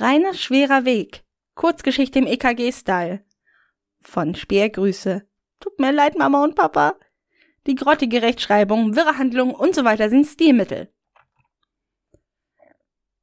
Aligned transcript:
Reiner 0.00 0.32
schwerer 0.32 0.84
Weg. 0.84 1.24
Kurzgeschichte 1.56 2.20
im 2.20 2.28
EKG-Style. 2.28 3.24
Von 4.00 4.36
Speergrüße. 4.36 5.26
Tut 5.58 5.80
mir 5.80 5.90
leid, 5.90 6.16
Mama 6.16 6.44
und 6.44 6.54
Papa. 6.54 6.94
Die 7.66 7.74
grottige 7.74 8.22
Rechtschreibung, 8.22 8.94
wirre 8.94 9.18
Handlungen 9.18 9.56
und 9.56 9.74
so 9.74 9.84
weiter 9.84 10.08
sind 10.08 10.24
Stilmittel. 10.24 10.92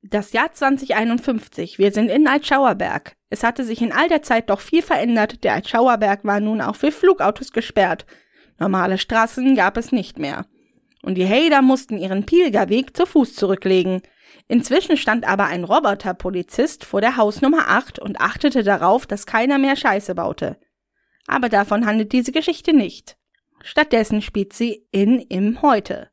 Das 0.01 0.33
Jahr 0.33 0.51
2051. 0.51 1.79
Wir 1.79 1.93
sind 1.93 2.09
in 2.09 2.27
Altschauerberg. 2.27 3.15
Es 3.29 3.45
hatte 3.45 3.63
sich 3.63 3.81
in 3.81 3.93
all 3.93 4.09
der 4.09 4.21
Zeit 4.21 4.49
doch 4.49 4.59
viel 4.59 4.81
verändert. 4.81 5.45
Der 5.45 5.53
Altschauerberg 5.53 6.25
war 6.25 6.41
nun 6.41 6.59
auch 6.59 6.75
für 6.75 6.91
Flugautos 6.91 7.53
gesperrt. 7.53 8.05
Normale 8.59 8.97
Straßen 8.97 9.55
gab 9.55 9.77
es 9.77 9.93
nicht 9.93 10.19
mehr. 10.19 10.45
Und 11.03 11.15
die 11.15 11.27
Hader 11.27 11.61
mussten 11.61 11.97
ihren 11.97 12.25
Pilgerweg 12.25 12.97
zu 12.97 13.05
Fuß 13.05 13.33
zurücklegen. 13.33 14.01
Inzwischen 14.47 14.97
stand 14.97 15.27
aber 15.27 15.45
ein 15.45 15.63
Roboterpolizist 15.63 16.85
vor 16.85 17.01
der 17.01 17.17
Hausnummer 17.17 17.67
8 17.67 17.99
und 17.99 18.21
achtete 18.21 18.63
darauf, 18.63 19.07
dass 19.07 19.25
keiner 19.25 19.57
mehr 19.57 19.75
Scheiße 19.75 20.13
baute. 20.13 20.57
Aber 21.25 21.49
davon 21.49 21.85
handelt 21.85 22.11
diese 22.11 22.31
Geschichte 22.31 22.73
nicht. 22.73 23.17
Stattdessen 23.63 24.21
spielt 24.21 24.53
sie 24.53 24.87
in 24.91 25.19
im 25.19 25.61
Heute. 25.63 26.09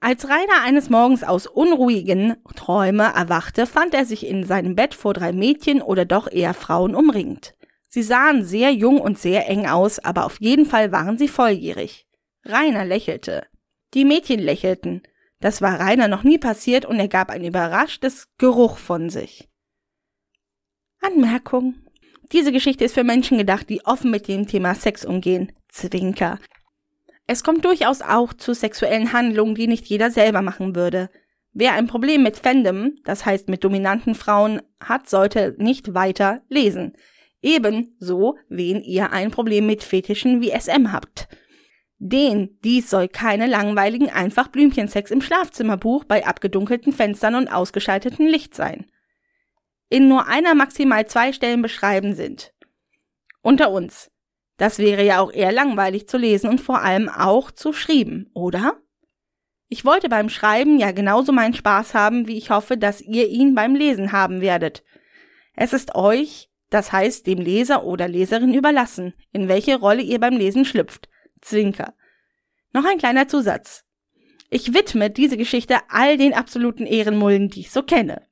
Als 0.00 0.28
Rainer 0.28 0.62
eines 0.62 0.90
Morgens 0.90 1.24
aus 1.24 1.46
unruhigen 1.46 2.36
Träume 2.54 3.14
erwachte, 3.14 3.66
fand 3.66 3.94
er 3.94 4.04
sich 4.04 4.26
in 4.26 4.44
seinem 4.44 4.76
Bett 4.76 4.94
vor 4.94 5.14
drei 5.14 5.32
Mädchen 5.32 5.82
oder 5.82 6.04
doch 6.04 6.30
eher 6.30 6.54
Frauen 6.54 6.94
umringt. 6.94 7.54
Sie 7.88 8.02
sahen 8.02 8.44
sehr 8.44 8.70
jung 8.72 9.00
und 9.00 9.18
sehr 9.18 9.48
eng 9.48 9.66
aus, 9.66 9.98
aber 9.98 10.26
auf 10.26 10.40
jeden 10.40 10.66
Fall 10.66 10.92
waren 10.92 11.18
sie 11.18 11.26
volljährig. 11.26 12.06
Rainer 12.44 12.84
lächelte. 12.84 13.46
Die 13.94 14.04
Mädchen 14.04 14.38
lächelten. 14.38 15.02
Das 15.40 15.62
war 15.62 15.78
Rainer 15.78 16.08
noch 16.08 16.24
nie 16.24 16.38
passiert 16.38 16.84
und 16.84 16.98
er 16.98 17.08
gab 17.08 17.30
ein 17.30 17.44
überraschtes 17.44 18.28
Geruch 18.38 18.78
von 18.78 19.08
sich. 19.08 19.48
Anmerkung. 21.00 21.76
Diese 22.32 22.52
Geschichte 22.52 22.84
ist 22.84 22.94
für 22.94 23.04
Menschen 23.04 23.38
gedacht, 23.38 23.68
die 23.68 23.84
offen 23.86 24.10
mit 24.10 24.28
dem 24.28 24.46
Thema 24.46 24.74
Sex 24.74 25.04
umgehen. 25.04 25.52
Zwinker. 25.68 26.38
Es 27.26 27.44
kommt 27.44 27.64
durchaus 27.64 28.02
auch 28.02 28.32
zu 28.32 28.54
sexuellen 28.54 29.12
Handlungen, 29.12 29.54
die 29.54 29.66
nicht 29.66 29.86
jeder 29.86 30.10
selber 30.10 30.42
machen 30.42 30.74
würde. 30.74 31.10
Wer 31.52 31.74
ein 31.74 31.86
Problem 31.86 32.22
mit 32.22 32.38
Fandom, 32.38 32.96
das 33.04 33.24
heißt 33.24 33.48
mit 33.48 33.64
dominanten 33.64 34.14
Frauen, 34.14 34.62
hat, 34.80 35.08
sollte 35.08 35.54
nicht 35.58 35.94
weiter 35.94 36.42
lesen. 36.48 36.94
Ebenso, 37.40 38.36
wen 38.48 38.80
ihr 38.82 39.12
ein 39.12 39.30
Problem 39.30 39.66
mit 39.66 39.82
Fetischen 39.82 40.40
wie 40.40 40.50
SM 40.50 40.92
habt. 40.92 41.28
Den, 41.98 42.58
dies 42.62 42.90
soll 42.90 43.08
keine 43.08 43.46
langweiligen 43.46 44.08
einfach 44.08 44.48
Blümchensex 44.48 45.10
im 45.10 45.20
Schlafzimmerbuch 45.20 46.04
bei 46.04 46.26
abgedunkelten 46.26 46.92
Fenstern 46.92 47.34
und 47.34 47.48
ausgeschaltetem 47.48 48.26
Licht 48.26 48.54
sein. 48.54 48.86
In 49.88 50.08
nur 50.08 50.26
einer 50.28 50.54
maximal 50.54 51.06
zwei 51.06 51.32
Stellen 51.32 51.60
beschreiben 51.60 52.14
sind. 52.14 52.54
Unter 53.42 53.70
uns. 53.70 54.10
Das 54.58 54.78
wäre 54.78 55.04
ja 55.04 55.20
auch 55.20 55.32
eher 55.32 55.52
langweilig 55.52 56.08
zu 56.08 56.18
lesen 56.18 56.48
und 56.50 56.60
vor 56.60 56.82
allem 56.82 57.08
auch 57.08 57.50
zu 57.50 57.72
schreiben, 57.72 58.30
oder? 58.32 58.80
Ich 59.68 59.84
wollte 59.84 60.08
beim 60.08 60.28
Schreiben 60.28 60.78
ja 60.78 60.92
genauso 60.92 61.32
meinen 61.32 61.54
Spaß 61.54 61.94
haben, 61.94 62.26
wie 62.26 62.38
ich 62.38 62.50
hoffe, 62.50 62.76
dass 62.76 63.00
ihr 63.00 63.28
ihn 63.28 63.54
beim 63.54 63.74
Lesen 63.74 64.12
haben 64.12 64.40
werdet. 64.40 64.82
Es 65.54 65.72
ist 65.72 65.94
euch, 65.94 66.48
das 66.70 66.92
heißt 66.92 67.26
dem 67.26 67.38
Leser 67.38 67.84
oder 67.84 68.08
Leserin 68.08 68.54
überlassen, 68.54 69.14
in 69.32 69.48
welche 69.48 69.78
Rolle 69.78 70.02
ihr 70.02 70.20
beim 70.20 70.36
Lesen 70.36 70.64
schlüpft. 70.64 71.08
Zwinker. 71.40 71.94
Noch 72.72 72.84
ein 72.84 72.98
kleiner 72.98 73.28
Zusatz. 73.28 73.84
Ich 74.50 74.72
widme 74.72 75.10
diese 75.10 75.36
Geschichte 75.36 75.78
all 75.88 76.16
den 76.16 76.34
absoluten 76.34 76.86
Ehrenmullen, 76.86 77.50
die 77.50 77.60
ich 77.60 77.70
so 77.70 77.82
kenne. 77.82 78.26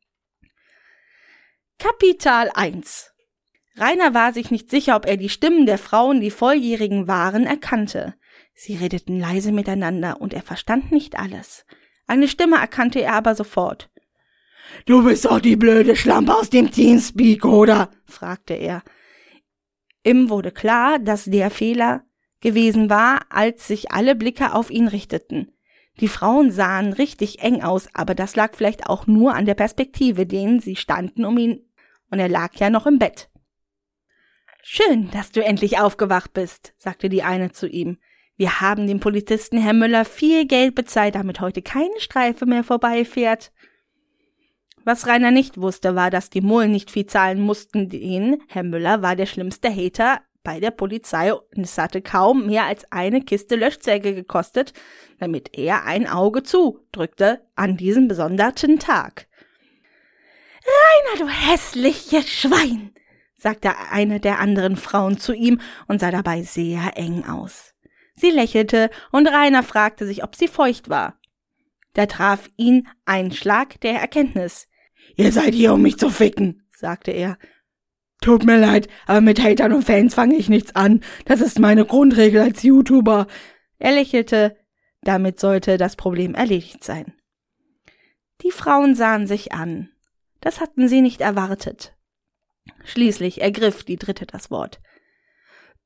Kapital 1.79 2.51
1 2.55 3.13
Rainer 3.77 4.15
war 4.15 4.33
sich 4.33 4.51
nicht 4.51 4.71
sicher, 4.71 4.97
ob 4.97 5.05
er 5.05 5.19
die 5.19 5.29
Stimmen 5.29 5.67
der 5.67 5.77
Frauen, 5.77 6.23
die 6.23 6.31
Volljährigen 6.31 7.07
waren, 7.07 7.45
erkannte. 7.45 8.15
Sie 8.55 8.75
redeten 8.75 9.21
leise 9.21 9.53
miteinander 9.53 10.21
und 10.23 10.33
er 10.33 10.41
verstand 10.41 10.91
nicht 10.91 11.19
alles. 11.19 11.67
Eine 12.07 12.29
Stimme 12.29 12.57
erkannte 12.57 13.03
er 13.03 13.13
aber 13.13 13.35
sofort. 13.35 13.91
Du 14.87 15.05
bist 15.05 15.27
doch 15.27 15.41
die 15.41 15.57
blöde 15.57 15.95
Schlampe 15.95 16.35
aus 16.35 16.49
dem 16.49 16.71
Teamspeak, 16.71 17.45
oder? 17.45 17.91
fragte 18.07 18.55
er. 18.55 18.83
Ihm 20.03 20.31
wurde 20.31 20.53
klar, 20.53 20.99
dass 20.99 21.25
der 21.25 21.51
Fehler 21.51 22.06
gewesen 22.47 22.89
war, 22.89 23.23
als 23.29 23.67
sich 23.67 23.91
alle 23.91 24.15
Blicke 24.15 24.55
auf 24.55 24.71
ihn 24.71 24.87
richteten. 24.87 25.53
Die 25.99 26.07
Frauen 26.07 26.53
sahen 26.53 26.93
richtig 26.93 27.41
eng 27.41 27.61
aus, 27.61 27.89
aber 27.93 28.15
das 28.15 28.37
lag 28.37 28.55
vielleicht 28.55 28.87
auch 28.87 29.09
nur 29.09 29.35
an 29.35 29.47
der 29.47 29.55
Perspektive, 29.55 30.27
denen 30.27 30.61
sie 30.61 30.77
standen 30.77 31.25
um 31.25 31.37
ihn, 31.39 31.65
und 32.09 32.21
er 32.21 32.29
lag 32.29 32.55
ja 32.55 32.71
noch 32.71 32.87
im 32.87 33.01
Bett. 33.01 33.31
Schön, 34.63 35.11
dass 35.11 35.33
du 35.33 35.43
endlich 35.43 35.81
aufgewacht 35.81 36.35
bist, 36.35 36.73
sagte 36.79 37.09
die 37.09 37.25
eine 37.25 37.51
zu 37.51 37.67
ihm. 37.67 37.99
Wir 38.37 38.61
haben 38.61 38.87
dem 38.87 39.01
Polizisten 39.01 39.59
Herr 39.59 39.73
Müller 39.73 40.05
viel 40.05 40.47
Geld 40.47 40.77
bezahlt, 40.77 41.17
damit 41.17 41.41
heute 41.41 41.63
keine 41.63 41.99
Streife 41.99 42.47
mehr 42.47 42.63
vorbeifährt. 42.63 43.51
Was 44.85 45.09
Rainer 45.09 45.33
nicht 45.33 45.61
wusste, 45.61 45.97
war, 45.97 46.13
dass 46.13 46.31
die 46.31 46.43
Mullen 46.43 46.71
nicht 46.71 46.93
viel 46.93 47.07
zahlen 47.07 47.41
mussten, 47.41 47.89
denn 47.89 48.41
Herr 48.47 48.63
Müller 48.63 49.03
war 49.03 49.17
der 49.17 49.27
schlimmste 49.27 49.69
Hater 49.69 50.21
bei 50.47 50.61
der 50.61 50.71
Polizei 50.71 51.35
und 51.35 51.65
es 51.65 51.77
hatte 51.77 52.01
kaum 52.01 52.47
mehr 52.47 52.67
als 52.67 52.91
eine 52.93 53.21
Kiste 53.21 53.57
Löschzäge 53.57 54.15
gekostet, 54.15 54.73
damit 55.19 55.59
er 55.59 55.87
ein 55.87 56.07
Auge 56.07 56.45
zudrückte 56.45 57.41
an 57.57 57.77
diesem 57.77 58.07
besonderen 58.07 58.79
Tag. 58.79 59.27
Rainer, 60.65 61.25
du 61.25 61.29
hässliches 61.29 62.31
Schwein! 62.31 62.95
sagte 63.35 63.73
eine 63.91 64.21
der 64.21 64.39
anderen 64.39 64.77
Frauen 64.77 65.19
zu 65.19 65.33
ihm 65.33 65.61
und 65.89 66.01
sah 66.01 66.13
dabei 66.13 66.43
sehr 66.43 66.93
eng 66.95 67.25
aus. 67.25 67.75
Sie 68.15 68.31
lächelte 68.31 68.91
und 69.11 69.27
Rainer 69.27 69.65
fragte 69.65 70.07
sich, 70.07 70.23
ob 70.23 70.37
sie 70.37 70.47
feucht 70.47 70.89
war. 70.89 71.19
Da 71.93 72.07
traf 72.07 72.49
ihn 72.57 72.87
ein 73.05 73.33
Schlag 73.33 73.81
der 73.81 74.01
Erkenntnis. 74.01 74.69
Ihr 75.17 75.33
seid 75.33 75.55
hier, 75.55 75.73
um 75.73 75.83
mich 75.83 75.99
zu 75.99 76.09
ficken, 76.09 76.69
sagte 76.71 77.11
er. 77.11 77.37
Tut 78.21 78.45
mir 78.45 78.59
leid, 78.59 78.89
aber 79.07 79.21
mit 79.21 79.43
Hatern 79.43 79.73
und 79.73 79.85
Fans 79.85 80.15
fange 80.15 80.37
ich 80.37 80.49
nichts 80.49 80.75
an. 80.75 81.03
Das 81.27 81.41
ist 81.41 81.59
meine 81.59 81.85
Grundregel 81.85 82.43
als 82.43 82.63
YouTuber. 82.63 83.27
Er 83.79 83.93
lächelte. 83.93 84.57
Damit 85.03 85.39
sollte 85.39 85.77
das 85.77 85.95
Problem 85.95 86.35
erledigt 86.35 86.83
sein. 86.83 87.13
Die 88.43 88.51
Frauen 88.51 88.95
sahen 88.95 89.27
sich 89.27 89.53
an. 89.53 89.91
Das 90.41 90.61
hatten 90.61 90.89
sie 90.89 91.01
nicht 91.01 91.21
erwartet. 91.21 91.95
Schließlich 92.85 93.41
ergriff 93.43 93.85
die 93.85 93.97
Dritte 93.97 94.27
das 94.27 94.51
Wort. 94.51 94.81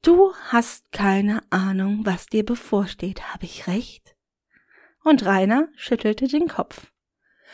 Du 0.02 0.32
hast 0.48 0.92
keine 0.92 1.42
Ahnung, 1.50 2.00
was 2.04 2.26
dir 2.26 2.44
bevorsteht, 2.44 3.34
habe 3.34 3.44
ich 3.44 3.66
recht? 3.66 4.16
Und 5.04 5.26
Rainer 5.26 5.68
schüttelte 5.76 6.26
den 6.26 6.48
Kopf. 6.48 6.89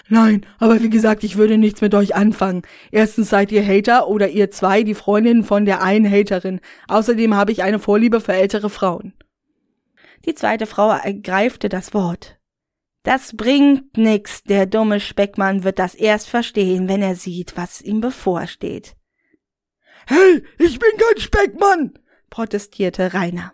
Nein, 0.09 0.47
aber 0.59 0.83
wie 0.83 0.91
gesagt, 0.91 1.25
ich 1.25 1.37
würde 1.37 1.59
nichts 1.59 1.81
mit 1.81 1.95
euch 1.95 2.15
anfangen. 2.15 2.63
Erstens 2.93 3.29
seid 3.29 3.51
ihr 3.51 3.67
Hater 3.67 4.09
oder 4.09 4.29
ihr 4.29 4.51
zwei 4.51 4.83
die 4.83 4.95
Freundinnen 4.95 5.43
von 5.43 5.65
der 5.65 5.83
einen 5.83 6.11
Haterin. 6.11 6.61
Außerdem 6.87 7.35
habe 7.35 7.53
ich 7.53 7.63
eine 7.63 7.79
Vorliebe 7.79 8.21
für 8.21 8.33
ältere 8.33 8.71
Frauen. 8.71 9.15
Die 10.25 10.35
zweite 10.35 10.67
Frau 10.67 10.91
ergreifte 10.91 11.69
das 11.69 11.93
Wort. 11.93 12.39
Das 13.03 13.37
bringt 13.37 13.97
nix, 13.97 14.43
der 14.43 14.67
dumme 14.67 14.99
Speckmann 14.99 15.63
wird 15.63 15.79
das 15.79 15.95
erst 15.95 16.29
verstehen, 16.29 16.89
wenn 16.89 17.03
er 17.03 17.15
sieht, 17.15 17.57
was 17.57 17.81
ihm 17.81 18.01
bevorsteht. 18.01 18.97
Hey, 20.09 20.43
ich 20.59 20.79
bin 20.79 20.91
kein 20.99 21.21
Speckmann, 21.21 21.99
protestierte 22.31 23.15
Rainer. 23.15 23.53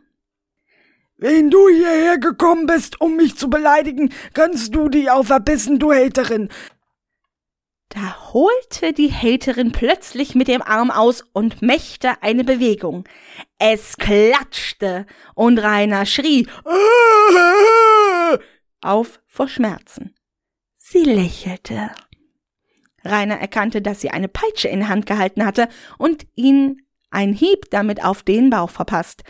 Wenn 1.22 1.50
du 1.50 1.68
hierher 1.68 2.18
gekommen 2.18 2.66
bist, 2.66 3.00
um 3.00 3.14
mich 3.14 3.36
zu 3.36 3.48
beleidigen, 3.48 4.12
kannst 4.34 4.74
du 4.74 4.88
dich 4.88 5.08
auch 5.08 5.22
verbissen, 5.22 5.78
du 5.78 5.92
Haterin. 5.92 6.48
Da 7.90 8.32
holte 8.32 8.92
die 8.92 9.12
Haterin 9.12 9.70
plötzlich 9.70 10.34
mit 10.34 10.48
dem 10.48 10.62
Arm 10.62 10.90
aus 10.90 11.22
und 11.32 11.62
mächte 11.62 12.20
eine 12.22 12.42
Bewegung. 12.42 13.04
Es 13.60 13.98
klatschte 13.98 15.06
und 15.36 15.58
Rainer 15.58 16.06
schrie 16.06 16.48
auf 18.80 19.20
vor 19.28 19.46
Schmerzen. 19.46 20.16
Sie 20.76 21.04
lächelte. 21.04 21.92
Rainer 23.04 23.38
erkannte, 23.38 23.80
dass 23.80 24.00
sie 24.00 24.10
eine 24.10 24.26
Peitsche 24.26 24.66
in 24.66 24.80
der 24.80 24.88
Hand 24.88 25.06
gehalten 25.06 25.46
hatte 25.46 25.68
und 25.98 26.26
ihn 26.34 26.82
ein 27.12 27.32
Hieb 27.32 27.70
damit 27.70 28.04
auf 28.04 28.24
den 28.24 28.50
Bauch 28.50 28.70
verpasst. 28.70 29.22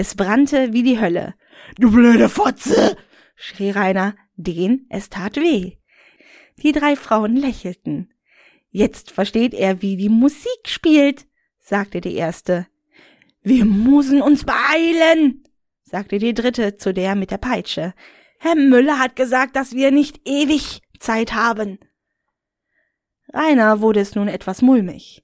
Es 0.00 0.14
brannte 0.14 0.72
wie 0.72 0.82
die 0.82 0.98
Hölle. 0.98 1.34
Du 1.78 1.90
blöde 1.90 2.30
Fotze! 2.30 2.96
schrie 3.36 3.68
Rainer, 3.68 4.16
den 4.34 4.86
es 4.88 5.10
tat 5.10 5.36
weh. 5.36 5.76
Die 6.62 6.72
drei 6.72 6.96
Frauen 6.96 7.36
lächelten. 7.36 8.10
Jetzt 8.70 9.10
versteht 9.10 9.52
er, 9.52 9.82
wie 9.82 9.98
die 9.98 10.08
Musik 10.08 10.68
spielt, 10.68 11.26
sagte 11.58 12.00
die 12.00 12.14
erste. 12.14 12.66
Wir 13.42 13.66
müssen 13.66 14.22
uns 14.22 14.44
beeilen, 14.44 15.44
sagte 15.82 16.18
die 16.18 16.32
dritte 16.32 16.78
zu 16.78 16.94
der 16.94 17.14
mit 17.14 17.30
der 17.30 17.36
Peitsche. 17.36 17.92
Herr 18.38 18.54
Müller 18.54 18.98
hat 18.98 19.16
gesagt, 19.16 19.54
dass 19.54 19.74
wir 19.74 19.90
nicht 19.90 20.26
ewig 20.26 20.80
Zeit 20.98 21.34
haben. 21.34 21.78
Rainer 23.34 23.82
wurde 23.82 24.00
es 24.00 24.14
nun 24.14 24.28
etwas 24.28 24.62
mulmig. 24.62 25.22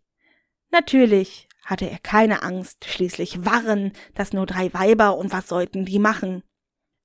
Natürlich 0.71 1.46
hatte 1.67 1.91
er 1.91 1.99
keine 1.99 2.43
Angst, 2.43 2.87
schließlich 2.87 3.45
waren 3.45 3.93
das 4.15 4.33
nur 4.33 4.47
drei 4.47 4.73
Weiber 4.73 5.17
und 5.19 5.33
was 5.33 5.49
sollten 5.49 5.85
die 5.85 5.99
machen? 5.99 6.43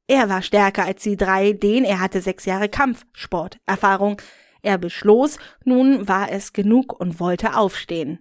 Er 0.07 0.29
war 0.29 0.41
stärker 0.41 0.85
als 0.85 1.03
die 1.03 1.17
drei, 1.17 1.53
denn 1.53 1.83
er 1.83 1.99
hatte 1.99 2.21
sechs 2.21 2.45
Jahre 2.45 2.69
Kampfsporterfahrung. 2.69 4.21
Er 4.61 4.77
beschloss, 4.77 5.37
nun 5.63 6.07
war 6.07 6.31
es 6.31 6.53
genug 6.53 6.99
und 6.99 7.19
wollte 7.19 7.55
aufstehen. 7.55 8.19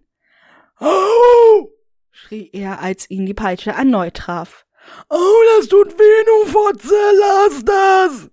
Au! 0.76 1.70
schrie 2.10 2.50
er, 2.52 2.81
als 2.81 3.08
ihn 3.10 3.26
die 3.26 3.34
Peitsche 3.34 3.70
erneut 3.72 4.14
traf. 4.14 4.66
Au, 5.08 5.19
das 5.56 5.69
tut 5.69 5.98
weh, 5.98 6.25
du 6.26 6.50
Fotze, 6.50 6.94
lass 7.19 7.64
das! 7.64 8.31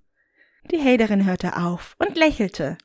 Die 0.71 0.80
Haderin 0.80 1.25
hörte 1.25 1.57
auf 1.57 1.95
und 2.00 2.15
lächelte. 2.15 2.77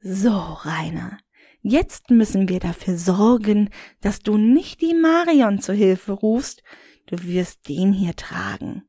So, 0.00 0.30
Rainer, 0.30 1.18
jetzt 1.64 2.10
müssen 2.10 2.48
wir 2.48 2.60
dafür 2.60 2.96
sorgen, 2.96 3.70
dass 4.00 4.20
du 4.20 4.36
nicht 4.36 4.80
die 4.80 4.94
Marion 4.94 5.60
zu 5.60 5.72
Hilfe 5.72 6.12
rufst, 6.12 6.62
du 7.06 7.24
wirst 7.24 7.68
den 7.68 7.92
hier 7.92 8.14
tragen. 8.14 8.84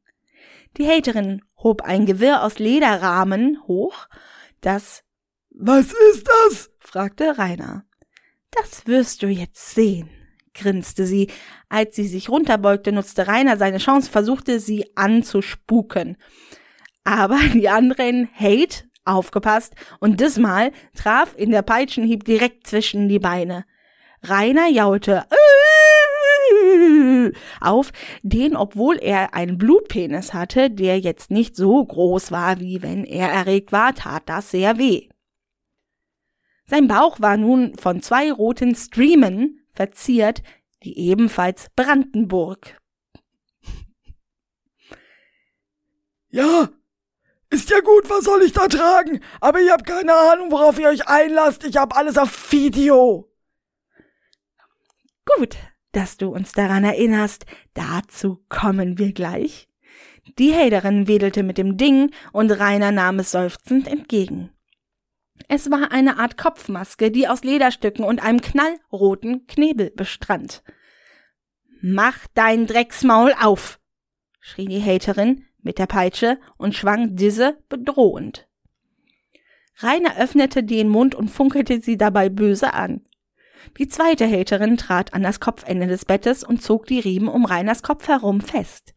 Die 0.77 0.87
Haterin 0.87 1.41
hob 1.57 1.81
ein 1.81 2.05
Gewirr 2.05 2.43
aus 2.43 2.59
Lederrahmen 2.59 3.59
hoch, 3.65 4.07
das 4.61 5.03
Was 5.49 5.93
ist 6.11 6.27
das? 6.27 6.69
fragte 6.79 7.37
Rainer. 7.37 7.85
Das 8.51 8.85
wirst 8.87 9.23
du 9.23 9.27
jetzt 9.27 9.73
sehen, 9.73 10.09
grinste 10.53 11.05
sie. 11.05 11.29
Als 11.69 11.95
sie 11.95 12.07
sich 12.07 12.29
runterbeugte, 12.29 12.91
nutzte 12.91 13.27
Rainer 13.27 13.57
seine 13.57 13.77
Chance, 13.77 14.11
versuchte 14.11 14.59
sie 14.59 14.91
anzuspuken. 14.95 16.17
Aber 17.03 17.39
die 17.53 17.69
anderen 17.69 18.29
Hate 18.33 18.84
aufgepasst 19.05 19.75
und 19.99 20.19
diesmal 20.19 20.71
traf 20.95 21.33
in 21.37 21.51
der 21.51 21.61
Peitschenhieb 21.61 22.25
direkt 22.25 22.67
zwischen 22.67 23.07
die 23.07 23.19
Beine. 23.19 23.65
Rainer 24.23 24.67
jaulte 24.67 25.25
auf, 27.61 27.91
den, 28.21 28.55
obwohl 28.55 28.97
er 28.97 29.33
einen 29.33 29.57
Blutpenis 29.57 30.33
hatte, 30.33 30.69
der 30.69 30.99
jetzt 30.99 31.31
nicht 31.31 31.55
so 31.55 31.83
groß 31.83 32.31
war, 32.31 32.59
wie 32.59 32.81
wenn 32.81 33.03
er 33.03 33.29
erregt 33.29 33.71
war, 33.71 33.95
tat 33.95 34.23
das 34.27 34.51
sehr 34.51 34.77
weh. 34.77 35.09
Sein 36.65 36.87
Bauch 36.87 37.19
war 37.19 37.37
nun 37.37 37.75
von 37.77 38.01
zwei 38.01 38.31
roten 38.31 38.75
Streamen 38.75 39.61
verziert, 39.73 40.41
die 40.83 40.97
ebenfalls 40.97 41.69
Brandenburg. 41.75 42.79
Ja, 46.29 46.69
ist 47.55 47.69
ja 47.69 47.79
gut, 47.79 48.09
was 48.09 48.25
soll 48.25 48.43
ich 48.43 48.51
da 48.51 48.67
tragen? 48.67 49.21
Aber 49.39 49.61
ihr 49.61 49.71
habt 49.71 49.87
keine 49.87 50.13
Ahnung, 50.13 50.51
worauf 50.51 50.77
ihr 50.77 50.89
euch 50.89 51.07
einlasst. 51.07 51.63
Ich 51.63 51.77
hab 51.77 51.97
alles 51.97 52.17
auf 52.17 52.51
Video. 52.51 53.31
Gut, 55.37 55.55
dass 55.93 56.17
du 56.17 56.27
uns 56.29 56.51
daran 56.51 56.83
erinnerst. 56.83 57.45
Dazu 57.73 58.43
kommen 58.49 58.97
wir 58.97 59.13
gleich. 59.13 59.69
Die 60.37 60.53
Haderin 60.53 61.07
wedelte 61.07 61.43
mit 61.43 61.57
dem 61.57 61.77
Ding 61.77 62.11
und 62.33 62.51
Rainer 62.51 62.91
nahm 62.91 63.19
es 63.19 63.31
seufzend 63.31 63.87
entgegen. 63.87 64.51
Es 65.47 65.71
war 65.71 65.91
eine 65.91 66.17
Art 66.17 66.37
Kopfmaske, 66.37 67.09
die 67.09 67.27
aus 67.27 67.43
Lederstücken 67.43 68.03
und 68.03 68.21
einem 68.21 68.41
knallroten 68.41 69.47
Knebel 69.47 69.91
bestand. 69.91 70.61
Mach 71.81 72.17
dein 72.33 72.67
Drecksmaul 72.67 73.33
auf, 73.39 73.79
schrie 74.39 74.65
die 74.65 74.81
Haterin 74.81 75.45
mit 75.65 75.79
der 75.79 75.87
Peitsche 75.87 76.39
und 76.57 76.75
schwang 76.75 77.15
diese 77.15 77.57
bedrohend. 77.67 78.47
Rainer 79.79 80.17
öffnete 80.17 80.63
den 80.63 80.87
Mund 80.87 81.15
und 81.15 81.29
funkelte 81.29 81.81
sie 81.81 81.97
dabei 81.97 82.29
böse 82.29 82.73
an. 82.73 83.01
Die 83.77 83.87
zweite 83.87 84.29
Haterin 84.29 84.77
trat 84.77 85.13
an 85.13 85.23
das 85.23 85.39
Kopfende 85.39 85.87
des 85.87 86.05
Bettes 86.05 86.43
und 86.43 86.61
zog 86.61 86.85
die 86.85 86.99
Riemen 86.99 87.27
um 87.27 87.45
Rainers 87.45 87.83
Kopf 87.83 88.07
herum 88.07 88.39
fest. 88.39 88.93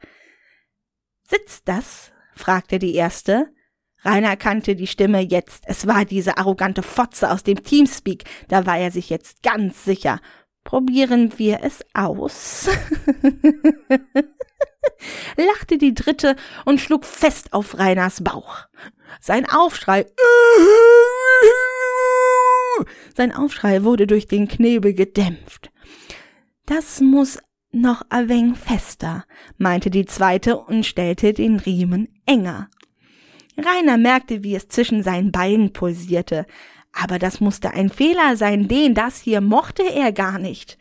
Sitzt 1.25 1.67
das? 1.67 2.13
fragte 2.35 2.79
die 2.79 2.95
erste. 2.95 3.53
Rainer 4.03 4.37
kannte 4.37 4.77
die 4.77 4.87
Stimme 4.87 5.21
jetzt. 5.21 5.65
Es 5.67 5.89
war 5.89 6.05
diese 6.05 6.39
arrogante 6.39 6.83
Fotze 6.83 7.33
aus 7.33 7.43
dem 7.43 7.65
Teamspeak. 7.65 8.25
Da 8.47 8.65
war 8.67 8.79
er 8.79 8.93
sich 8.93 9.11
jetzt 9.11 9.43
ganz 9.43 9.85
sicher. 9.85 10.21
Probieren 10.63 11.33
wir 11.39 11.61
es 11.63 11.85
aus. 11.95 12.69
lachte 15.37 15.79
die 15.79 15.95
dritte 15.95 16.37
und 16.65 16.81
schlug 16.81 17.05
fest 17.05 17.53
auf 17.53 17.79
Rainers 17.79 18.23
Bauch. 18.23 18.67
Sein 19.21 19.49
Aufschrei 19.49 20.07
sein 23.17 23.33
Aufschrei 23.35 23.83
wurde 23.85 24.07
durch 24.07 24.27
den 24.27 24.49
Knebel 24.49 24.95
gedämpft. 24.95 25.71
Das 26.67 27.01
muss 27.01 27.39
noch 27.73 28.03
ein 28.09 28.29
wenig 28.29 28.59
fester, 28.59 29.25
meinte 29.57 29.91
die 29.91 30.07
zweite 30.07 30.59
und 30.59 30.87
stellte 30.87 31.33
den 31.33 31.59
Riemen 31.59 32.09
enger. 32.27 32.69
Rainer 33.57 33.97
merkte, 33.97 34.45
wie 34.45 34.55
es 34.55 34.69
zwischen 34.69 35.03
seinen 35.03 35.33
Beinen 35.33 35.73
pulsierte. 35.73 36.47
Aber 36.93 37.19
das 37.19 37.41
musste 37.41 37.73
ein 37.73 37.91
Fehler 37.91 38.37
sein, 38.37 38.69
den 38.69 38.95
das 38.95 39.19
hier 39.21 39.41
mochte 39.41 39.83
er 39.83 40.13
gar 40.13 40.39
nicht. 40.39 40.79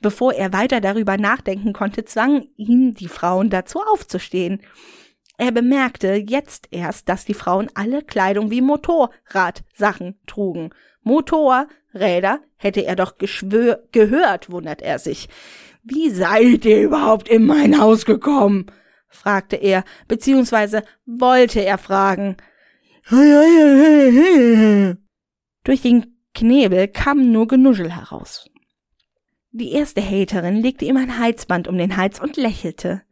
Bevor 0.00 0.32
er 0.32 0.52
weiter 0.52 0.80
darüber 0.80 1.16
nachdenken 1.16 1.72
konnte, 1.72 2.04
zwangen 2.04 2.48
ihn 2.56 2.94
die 2.94 3.08
Frauen 3.08 3.50
dazu 3.50 3.80
aufzustehen. 3.80 4.62
Er 5.36 5.52
bemerkte 5.52 6.14
jetzt 6.14 6.68
erst, 6.70 7.08
dass 7.08 7.24
die 7.24 7.34
Frauen 7.34 7.68
alle 7.74 8.02
Kleidung 8.02 8.50
wie 8.50 8.60
Motorradsachen 8.60 10.18
trugen. 10.26 10.70
Motorräder 11.02 12.40
hätte 12.56 12.84
er 12.84 12.96
doch 12.96 13.14
gehört, 13.18 14.50
wundert 14.50 14.82
er 14.82 14.98
sich. 14.98 15.28
Wie 15.82 16.10
seid 16.10 16.64
ihr 16.64 16.82
überhaupt 16.82 17.28
in 17.28 17.46
mein 17.46 17.80
Haus 17.80 18.04
gekommen? 18.04 18.66
fragte 19.08 19.56
er, 19.56 19.84
beziehungsweise 20.06 20.82
wollte 21.06 21.64
er 21.64 21.78
fragen. 21.78 22.36
Durch 25.64 25.82
den 25.82 26.18
Knebel 26.34 26.88
kam 26.88 27.32
nur 27.32 27.48
Genuschel 27.48 27.94
heraus. 27.94 28.50
Die 29.50 29.72
erste 29.72 30.02
Haterin 30.02 30.56
legte 30.56 30.84
ihm 30.84 30.96
ein 30.96 31.18
Halsband 31.18 31.68
um 31.68 31.78
den 31.78 31.96
Hals 31.96 32.20
und 32.20 32.36
lächelte. 32.36 33.02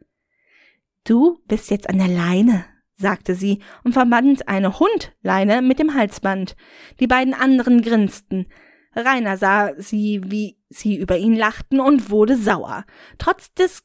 Du 1.03 1.39
bist 1.47 1.71
jetzt 1.71 1.89
an 1.89 1.97
der 1.97 2.07
Leine, 2.07 2.65
sagte 2.95 3.33
sie 3.33 3.59
und 3.83 3.93
verband 3.93 4.47
eine 4.47 4.79
Hundleine 4.79 5.61
mit 5.61 5.79
dem 5.79 5.95
Halsband. 5.95 6.55
Die 6.99 7.07
beiden 7.07 7.33
anderen 7.33 7.81
grinsten. 7.81 8.47
Rainer 8.95 9.37
sah 9.37 9.73
sie, 9.77 10.21
wie 10.25 10.57
sie 10.69 10.97
über 10.97 11.17
ihn 11.17 11.35
lachten 11.35 11.79
und 11.79 12.09
wurde 12.11 12.35
sauer. 12.35 12.85
Trotz 13.17 13.53
des 13.53 13.83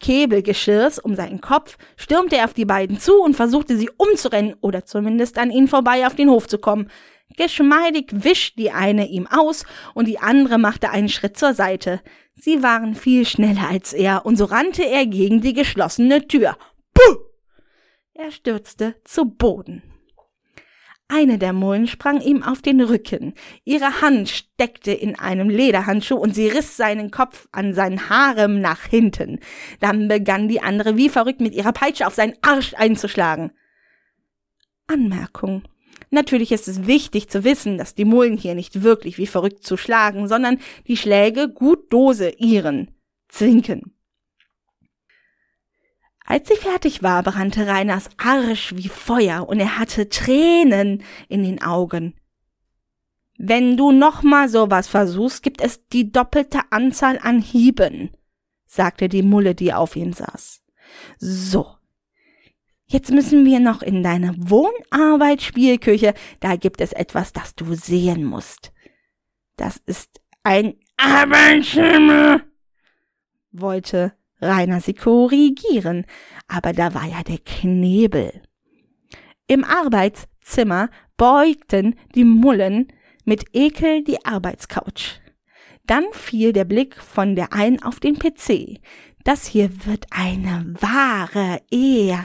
Käbelgeschirrs 0.00 0.98
um 0.98 1.14
seinen 1.14 1.40
Kopf 1.40 1.78
stürmte 1.96 2.36
er 2.36 2.44
auf 2.44 2.54
die 2.54 2.64
beiden 2.64 2.98
zu 2.98 3.22
und 3.22 3.36
versuchte 3.36 3.76
sie 3.76 3.90
umzurennen 3.96 4.54
oder 4.60 4.84
zumindest 4.84 5.38
an 5.38 5.50
ihnen 5.50 5.68
vorbei 5.68 6.06
auf 6.06 6.14
den 6.14 6.28
Hof 6.28 6.48
zu 6.48 6.58
kommen. 6.58 6.90
Geschmeidig 7.36 8.10
wischt 8.12 8.58
die 8.58 8.70
eine 8.70 9.08
ihm 9.08 9.26
aus 9.26 9.64
und 9.94 10.06
die 10.06 10.18
andere 10.18 10.58
machte 10.58 10.90
einen 10.90 11.08
Schritt 11.08 11.36
zur 11.36 11.54
Seite. 11.54 12.00
Sie 12.34 12.62
waren 12.62 12.94
viel 12.94 13.26
schneller 13.26 13.68
als 13.68 13.92
er 13.92 14.24
und 14.24 14.36
so 14.36 14.44
rannte 14.44 14.84
er 14.84 15.06
gegen 15.06 15.40
die 15.40 15.52
geschlossene 15.52 16.26
Tür. 16.28 16.56
Puh! 16.92 17.16
Er 18.12 18.30
stürzte 18.30 18.94
zu 19.04 19.24
Boden. 19.24 19.82
Eine 21.08 21.36
der 21.36 21.52
Mullen 21.52 21.86
sprang 21.86 22.20
ihm 22.20 22.42
auf 22.42 22.62
den 22.62 22.80
Rücken. 22.80 23.34
Ihre 23.64 24.00
Hand 24.00 24.30
steckte 24.30 24.92
in 24.92 25.18
einem 25.18 25.50
Lederhandschuh 25.50 26.16
und 26.16 26.34
sie 26.34 26.48
riss 26.48 26.76
seinen 26.76 27.10
Kopf 27.10 27.46
an 27.52 27.74
seinen 27.74 28.08
Haaren 28.08 28.60
nach 28.60 28.84
hinten. 28.84 29.40
Dann 29.80 30.08
begann 30.08 30.48
die 30.48 30.62
andere 30.62 30.96
wie 30.96 31.10
verrückt 31.10 31.40
mit 31.40 31.54
ihrer 31.54 31.72
Peitsche 31.72 32.06
auf 32.06 32.14
seinen 32.14 32.34
Arsch 32.40 32.74
einzuschlagen. 32.74 33.52
Anmerkung. 34.86 35.64
Natürlich 36.14 36.52
ist 36.52 36.68
es 36.68 36.86
wichtig 36.86 37.28
zu 37.28 37.42
wissen, 37.42 37.76
dass 37.76 37.94
die 37.94 38.04
Mullen 38.04 38.36
hier 38.36 38.54
nicht 38.54 38.82
wirklich 38.82 39.18
wie 39.18 39.26
verrückt 39.26 39.64
zu 39.64 39.76
schlagen, 39.76 40.28
sondern 40.28 40.60
die 40.86 40.96
Schläge 40.96 41.48
gut 41.48 41.92
dose 41.92 42.30
ihren. 42.30 42.92
Zwinken. 43.28 43.94
Als 46.24 46.48
sie 46.48 46.56
fertig 46.56 47.02
war, 47.02 47.24
brannte 47.24 47.66
Reiners 47.66 48.08
Arsch 48.16 48.74
wie 48.76 48.88
Feuer 48.88 49.48
und 49.48 49.58
er 49.58 49.76
hatte 49.76 50.08
Tränen 50.08 51.02
in 51.28 51.42
den 51.42 51.60
Augen. 51.60 52.14
Wenn 53.36 53.76
du 53.76 53.90
nochmal 53.90 54.48
sowas 54.48 54.86
versuchst, 54.86 55.42
gibt 55.42 55.60
es 55.60 55.86
die 55.88 56.12
doppelte 56.12 56.60
Anzahl 56.70 57.18
an 57.20 57.42
Hieben, 57.42 58.10
sagte 58.66 59.08
die 59.08 59.22
Mulle, 59.22 59.56
die 59.56 59.74
auf 59.74 59.96
ihm 59.96 60.12
saß. 60.12 60.62
So. 61.18 61.73
Jetzt 62.86 63.10
müssen 63.10 63.44
wir 63.44 63.60
noch 63.60 63.82
in 63.82 64.02
deine 64.02 64.34
Wohnarbeitsspielküche. 64.36 66.14
Da 66.40 66.56
gibt 66.56 66.80
es 66.80 66.92
etwas, 66.92 67.32
das 67.32 67.54
du 67.54 67.74
sehen 67.74 68.24
musst. 68.24 68.72
Das 69.56 69.80
ist 69.86 70.20
ein 70.42 70.74
Arbeitszimmer, 70.96 72.40
wollte 73.52 74.12
Rainer 74.40 74.80
sie 74.80 74.94
korrigieren, 74.94 76.04
aber 76.48 76.72
da 76.72 76.94
war 76.94 77.06
ja 77.06 77.22
der 77.22 77.38
Knebel. 77.38 78.42
Im 79.46 79.64
Arbeitszimmer 79.64 80.90
beugten 81.16 81.96
die 82.14 82.24
Mullen 82.24 82.88
mit 83.24 83.44
Ekel 83.54 84.04
die 84.04 84.24
Arbeitscouch. 84.24 85.20
Dann 85.86 86.04
fiel 86.12 86.52
der 86.52 86.64
Blick 86.64 86.96
von 86.96 87.36
der 87.36 87.52
einen 87.52 87.82
auf 87.82 88.00
den 88.00 88.18
PC. 88.18 88.80
Das 89.24 89.46
hier 89.46 89.86
wird 89.86 90.06
eine 90.10 90.74
wahre 90.80 91.62
Ehe 91.70 92.20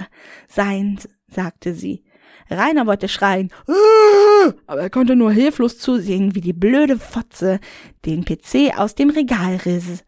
sein, 0.50 1.00
sagte 1.28 1.74
sie. 1.74 2.04
Rainer 2.50 2.88
wollte 2.88 3.08
schreien, 3.08 3.52
ah! 3.68 4.54
aber 4.68 4.82
er 4.82 4.90
konnte 4.90 5.16
nur 5.16 5.32
hilflos 5.32 5.78
zusehen, 5.78 6.36
wie 6.36 6.42
die 6.42 6.54
blöde 6.54 6.98
Fotze 6.98 7.60
den 8.06 8.26
PC 8.26 8.78
aus 8.78 8.96
dem 8.96 9.12
Regal 9.12 9.58
riss. 9.66 10.04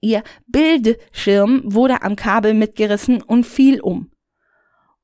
Ihr 0.00 0.22
Bildschirm 0.46 1.62
wurde 1.64 2.02
am 2.02 2.16
Kabel 2.16 2.52
mitgerissen 2.52 3.22
und 3.22 3.46
fiel 3.46 3.80
um. 3.80 4.10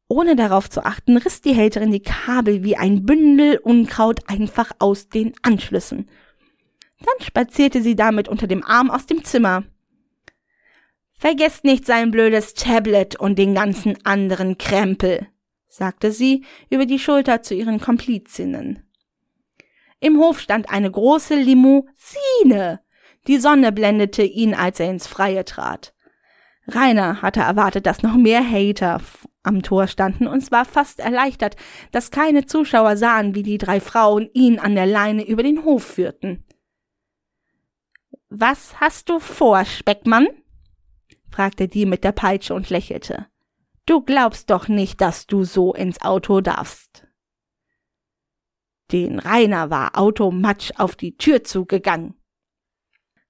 Ohne 0.09 0.37
darauf 0.37 0.69
zu 0.69 0.85
achten, 0.85 1.17
riss 1.17 1.41
die 1.41 1.55
Hälterin 1.55 1.91
die 1.91 2.03
Kabel 2.03 2.65
wie 2.65 2.77
ein 2.77 3.07
Bündel 3.07 3.57
Unkraut 3.57 4.29
einfach 4.29 4.73
aus 4.79 5.09
den 5.09 5.33
Anschlüssen. 5.43 6.11
Dann 6.99 7.27
spazierte 7.27 7.83
sie 7.83 7.97
damit 7.97 8.29
unter 8.29 8.47
dem 8.47 8.63
Arm 8.63 8.91
aus 8.91 9.07
dem 9.07 9.25
Zimmer. 9.25 9.65
Vergesst 11.23 11.63
nicht 11.63 11.87
sein 11.87 12.11
blödes 12.11 12.55
Tablet 12.55 13.15
und 13.15 13.39
den 13.39 13.55
ganzen 13.55 14.05
anderen 14.05 14.59
Krempel, 14.59 15.29
sagte 15.69 16.11
sie 16.11 16.45
über 16.69 16.85
die 16.85 16.99
Schulter 16.99 17.43
zu 17.43 17.55
ihren 17.55 17.81
Komplizinnen. 17.81 18.83
Im 20.01 20.19
Hof 20.19 20.41
stand 20.41 20.69
eine 20.69 20.91
große 20.91 21.37
Limousine. 21.37 22.81
Die 23.29 23.39
Sonne 23.39 23.71
blendete 23.71 24.25
ihn, 24.25 24.53
als 24.53 24.81
er 24.81 24.91
ins 24.91 25.07
Freie 25.07 25.45
trat. 25.45 25.95
Rainer 26.67 27.23
hatte 27.23 27.39
erwartet, 27.39 27.87
dass 27.87 28.03
noch 28.03 28.17
mehr 28.17 28.43
Hater 28.43 29.01
am 29.45 29.63
Tor 29.63 29.87
standen 29.87 30.27
und 30.27 30.51
war 30.51 30.65
fast 30.65 30.99
erleichtert, 30.99 31.55
dass 31.93 32.11
keine 32.11 32.47
Zuschauer 32.47 32.97
sahen, 32.97 33.37
wie 33.37 33.45
die 33.45 33.59
drei 33.59 33.79
Frauen 33.79 34.29
ihn 34.33 34.59
an 34.59 34.75
der 34.75 34.87
Leine 34.87 35.25
über 35.25 35.45
den 35.45 35.63
Hof 35.63 35.85
führten. 35.85 36.43
Was 38.29 38.81
hast 38.81 39.09
du 39.09 39.21
vor, 39.21 39.65
Speckmann? 39.65 40.27
Fragte 41.33 41.69
die 41.69 41.87
mit 41.87 42.05
der 42.05 42.13
Peitsche 42.13 42.55
und 42.55 42.71
lächelte. 42.71 43.27
Du 43.87 44.03
glaubst 44.03 44.51
doch 44.51 44.69
nicht, 44.69 45.01
dass 45.01 45.27
du 45.27 45.45
so 45.45 45.75
ins 45.75 46.01
Auto 46.03 46.41
darfst. 46.41 47.07
Den 48.93 49.19
Rainer 49.19 49.71
war 49.71 49.99
automatisch 49.99 50.73
auf 50.79 50.95
die 50.95 51.17
Tür 51.17 51.43
zugegangen. 51.43 52.15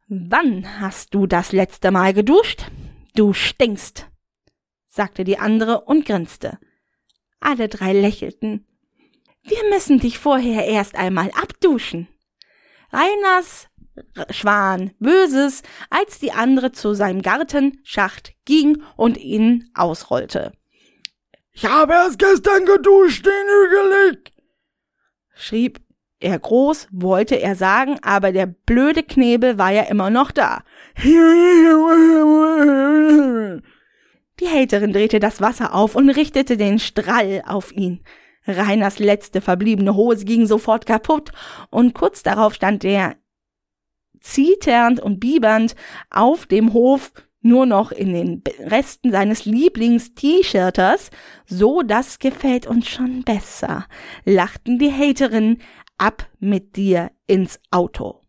Wann 0.08 0.80
hast 0.80 1.14
du 1.14 1.26
das 1.26 1.52
letzte 1.52 1.90
Mal 1.90 2.12
geduscht? 2.12 2.66
Du 3.14 3.32
stinkst, 3.32 4.10
sagte 4.88 5.24
die 5.24 5.38
andere 5.38 5.82
und 5.82 6.04
grinste. 6.04 6.58
Alle 7.40 7.68
drei 7.68 7.92
lächelten. 7.92 8.66
Wir 9.42 9.68
müssen 9.70 9.98
dich 9.98 10.18
vorher 10.18 10.66
erst 10.66 10.96
einmal 10.96 11.30
abduschen. 11.30 12.08
Reiners 12.90 13.68
Schwan 14.30 14.92
Böses, 14.98 15.62
als 15.90 16.18
die 16.18 16.32
andere 16.32 16.72
zu 16.72 16.94
seinem 16.94 17.22
Gartenschacht 17.22 18.32
ging 18.44 18.82
und 18.96 19.18
ihn 19.18 19.70
ausrollte. 19.74 20.52
Ich 21.52 21.66
habe 21.66 21.92
erst 21.92 22.18
gestern 22.18 22.64
geduscht, 22.64 23.26
den 23.26 23.32
Hügelig, 23.32 24.32
schrieb 25.34 25.80
er 26.22 26.38
groß, 26.38 26.88
wollte 26.92 27.34
er 27.34 27.56
sagen, 27.56 27.98
aber 28.02 28.32
der 28.32 28.46
blöde 28.46 29.02
Knebel 29.02 29.58
war 29.58 29.72
ja 29.72 29.82
immer 29.82 30.08
noch 30.08 30.30
da. 30.30 30.62
Die 34.40 34.46
Hälterin 34.46 34.92
drehte 34.92 35.18
das 35.20 35.40
Wasser 35.40 35.74
auf 35.74 35.96
und 35.96 36.10
richtete 36.10 36.56
den 36.56 36.78
Strall 36.78 37.42
auf 37.46 37.72
ihn. 37.72 38.04
Reiners 38.46 38.98
letzte 38.98 39.40
verbliebene 39.40 39.94
Hose 39.94 40.24
ging 40.24 40.46
sofort 40.46 40.86
kaputt, 40.86 41.32
und 41.70 41.94
kurz 41.94 42.22
darauf 42.22 42.54
stand 42.54 42.84
er 42.84 43.16
zitternd 44.22 45.00
und 45.00 45.20
biebernd 45.20 45.74
auf 46.10 46.46
dem 46.46 46.72
Hof 46.72 47.12
nur 47.42 47.66
noch 47.66 47.90
in 47.92 48.12
den 48.12 48.42
Resten 48.60 49.10
seines 49.10 49.44
Lieblings-T-Shirters. 49.44 51.10
So, 51.46 51.82
das 51.82 52.18
gefällt 52.18 52.66
uns 52.66 52.88
schon 52.88 53.24
besser, 53.24 53.86
lachten 54.24 54.78
die 54.78 54.92
Haterinnen 54.92 55.60
ab 55.98 56.28
mit 56.38 56.76
dir 56.76 57.10
ins 57.26 57.60
Auto. 57.70 58.20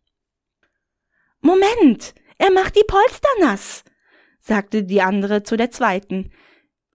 Moment, 1.42 2.14
er 2.38 2.52
macht 2.52 2.76
die 2.76 2.86
Polster 2.88 3.30
nass, 3.40 3.84
sagte 4.40 4.84
die 4.84 5.02
andere 5.02 5.44
zu 5.44 5.56
der 5.58 5.72
zweiten. 5.72 6.32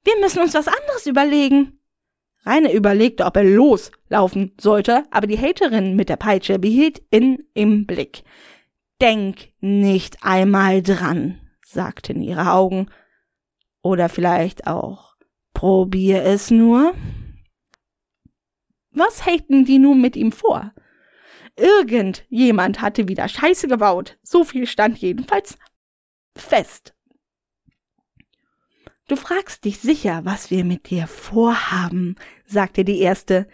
Wir 0.05 0.19
müssen 0.21 0.41
uns 0.41 0.55
was 0.55 0.69
anderes 0.69 1.07
überlegen. 1.07 1.81
Rainer 2.45 2.73
überlegte, 2.73 3.25
ob 3.27 3.37
er 3.37 3.45
loslaufen 3.45 4.55
sollte, 4.59 5.05
aber 5.11 5.27
die 5.27 5.39
Haterin 5.39 5.97
mit 5.97 6.09
der 6.09 6.17
Peitsche 6.17 6.59
behielt 6.59 7.03
ihn 7.11 7.45
im 7.53 7.87
Blick. 7.87 8.23
Denk 9.01 9.53
nicht 9.61 10.25
einmal 10.25 10.83
dran, 10.83 11.41
sagten 11.65 12.21
ihre 12.21 12.53
Augen. 12.53 12.91
Oder 13.83 14.09
vielleicht 14.09 14.67
auch 14.67 15.17
probier 15.55 16.25
es 16.25 16.51
nur. 16.51 16.95
Was 18.91 19.27
hätten 19.27 19.65
die 19.65 19.79
nun 19.79 20.01
mit 20.01 20.17
ihm 20.17 20.33
vor? 20.33 20.73
Irgendjemand 21.57 22.81
hatte 22.81 23.09
wieder 23.09 23.29
Scheiße 23.29 23.69
gebaut. 23.69 24.19
So 24.23 24.45
viel 24.45 24.67
stand 24.67 24.99
jedenfalls 24.99 25.59
fest. 26.37 26.95
Du 29.09 29.17
fragst 29.17 29.65
dich 29.65 29.79
sicher, 29.79 30.21
was 30.25 30.51
wir 30.51 30.65
mit 30.65 30.91
dir 30.91 31.07
vorhaben, 31.07 32.17
sagte 32.45 32.85
die 32.85 33.01
erste. 33.01 33.49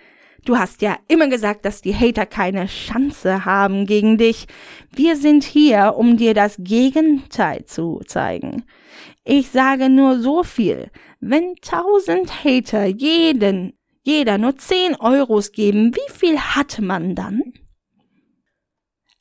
Du 0.44 0.58
hast 0.58 0.82
ja 0.82 0.98
immer 1.08 1.28
gesagt, 1.28 1.64
dass 1.64 1.80
die 1.80 1.94
Hater 1.94 2.26
keine 2.26 2.66
Chance 2.66 3.46
haben 3.46 3.86
gegen 3.86 4.18
dich. 4.18 4.46
Wir 4.92 5.16
sind 5.16 5.42
hier, 5.42 5.94
um 5.96 6.18
dir 6.18 6.34
das 6.34 6.56
Gegenteil 6.58 7.64
zu 7.64 8.02
zeigen. 8.06 8.64
Ich 9.24 9.50
sage 9.50 9.88
nur 9.88 10.20
so 10.20 10.42
viel. 10.42 10.90
Wenn 11.20 11.54
tausend 11.62 12.44
Hater 12.44 12.84
jeden, 12.84 13.72
jeder 14.02 14.36
nur 14.36 14.56
zehn 14.56 14.94
Euros 14.96 15.52
geben, 15.52 15.94
wie 15.94 16.12
viel 16.12 16.38
hat 16.38 16.78
man 16.78 17.14
dann? 17.14 17.54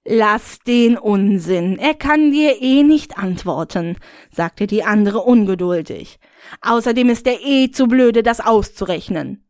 Lass 0.06 0.60
den 0.68 0.98
Unsinn, 0.98 1.78
er 1.80 1.94
kann 1.94 2.34
dir 2.34 2.62
eh 2.62 2.84
nicht 2.84 3.18
antworten, 3.18 3.96
sagte 4.30 4.68
die 4.68 4.84
andere 4.84 5.20
ungeduldig. 5.20 6.20
Außerdem 6.60 7.10
ist 7.10 7.26
er 7.26 7.40
eh 7.42 7.72
zu 7.72 7.88
blöde, 7.88 8.22
das 8.22 8.42
auszurechnen. 8.42 9.43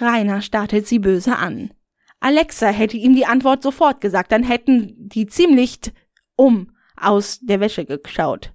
Rainer 0.00 0.42
starrte 0.42 0.82
sie 0.82 0.98
böse 0.98 1.36
an. 1.36 1.70
Alexa 2.20 2.68
hätte 2.68 2.96
ihm 2.96 3.14
die 3.14 3.26
Antwort 3.26 3.62
sofort 3.62 4.00
gesagt, 4.00 4.32
dann 4.32 4.42
hätten 4.42 4.94
die 5.08 5.26
ziemlich 5.26 5.78
um 6.36 6.72
aus 6.96 7.40
der 7.40 7.60
Wäsche 7.60 7.84
geschaut. 7.84 8.52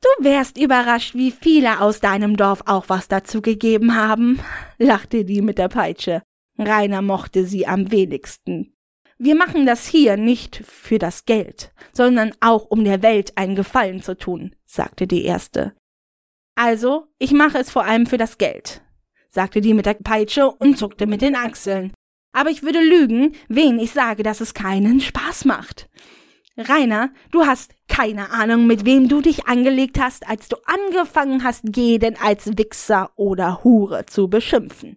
Du 0.00 0.24
wärst 0.24 0.56
überrascht, 0.56 1.14
wie 1.14 1.30
viele 1.30 1.80
aus 1.80 2.00
deinem 2.00 2.36
Dorf 2.36 2.62
auch 2.66 2.88
was 2.88 3.08
dazu 3.08 3.42
gegeben 3.42 3.94
haben, 3.94 4.40
lachte 4.78 5.24
die 5.24 5.42
mit 5.42 5.58
der 5.58 5.68
Peitsche. 5.68 6.22
Rainer 6.58 7.02
mochte 7.02 7.44
sie 7.44 7.66
am 7.66 7.90
wenigsten. 7.90 8.74
Wir 9.18 9.34
machen 9.34 9.66
das 9.66 9.86
hier 9.86 10.16
nicht 10.16 10.62
für 10.64 10.98
das 10.98 11.26
Geld, 11.26 11.72
sondern 11.92 12.32
auch 12.40 12.66
um 12.70 12.84
der 12.84 13.02
Welt 13.02 13.36
einen 13.36 13.54
Gefallen 13.54 14.02
zu 14.02 14.16
tun, 14.16 14.56
sagte 14.64 15.06
die 15.06 15.24
erste. 15.24 15.74
Also, 16.54 17.08
ich 17.18 17.32
mache 17.32 17.58
es 17.58 17.70
vor 17.70 17.84
allem 17.84 18.06
für 18.06 18.16
das 18.16 18.38
Geld 18.38 18.82
sagte 19.30 19.60
die 19.60 19.74
mit 19.74 19.86
der 19.86 19.94
Peitsche 19.94 20.50
und 20.50 20.76
zuckte 20.76 21.06
mit 21.06 21.22
den 21.22 21.36
Achseln. 21.36 21.92
Aber 22.32 22.50
ich 22.50 22.62
würde 22.62 22.80
lügen, 22.80 23.34
wen 23.48 23.78
ich 23.78 23.92
sage, 23.92 24.22
dass 24.22 24.40
es 24.40 24.54
keinen 24.54 25.00
Spaß 25.00 25.44
macht. 25.46 25.88
Rainer, 26.56 27.10
du 27.30 27.46
hast 27.46 27.72
keine 27.88 28.30
Ahnung, 28.30 28.66
mit 28.66 28.84
wem 28.84 29.08
du 29.08 29.20
dich 29.20 29.46
angelegt 29.46 29.98
hast, 29.98 30.28
als 30.28 30.48
du 30.48 30.56
angefangen 30.64 31.42
hast, 31.42 31.64
jeden 31.76 32.16
als 32.20 32.58
Wichser 32.58 33.10
oder 33.16 33.64
Hure 33.64 34.06
zu 34.06 34.28
beschimpfen. 34.28 34.96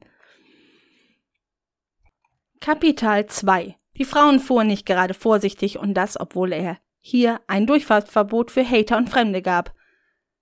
Kapitel 2.59 3.25
2 3.27 3.75
Die 3.97 4.05
Frauen 4.05 4.39
fuhren 4.39 4.67
nicht 4.67 4.85
gerade 4.85 5.13
vorsichtig 5.13 5.77
und 5.77 5.93
das, 5.93 6.19
obwohl 6.19 6.53
er 6.53 6.77
hier 6.99 7.41
ein 7.47 7.67
Durchfahrtsverbot 7.67 8.51
für 8.51 8.67
Hater 8.67 8.97
und 8.97 9.09
Fremde 9.09 9.41
gab. 9.41 9.73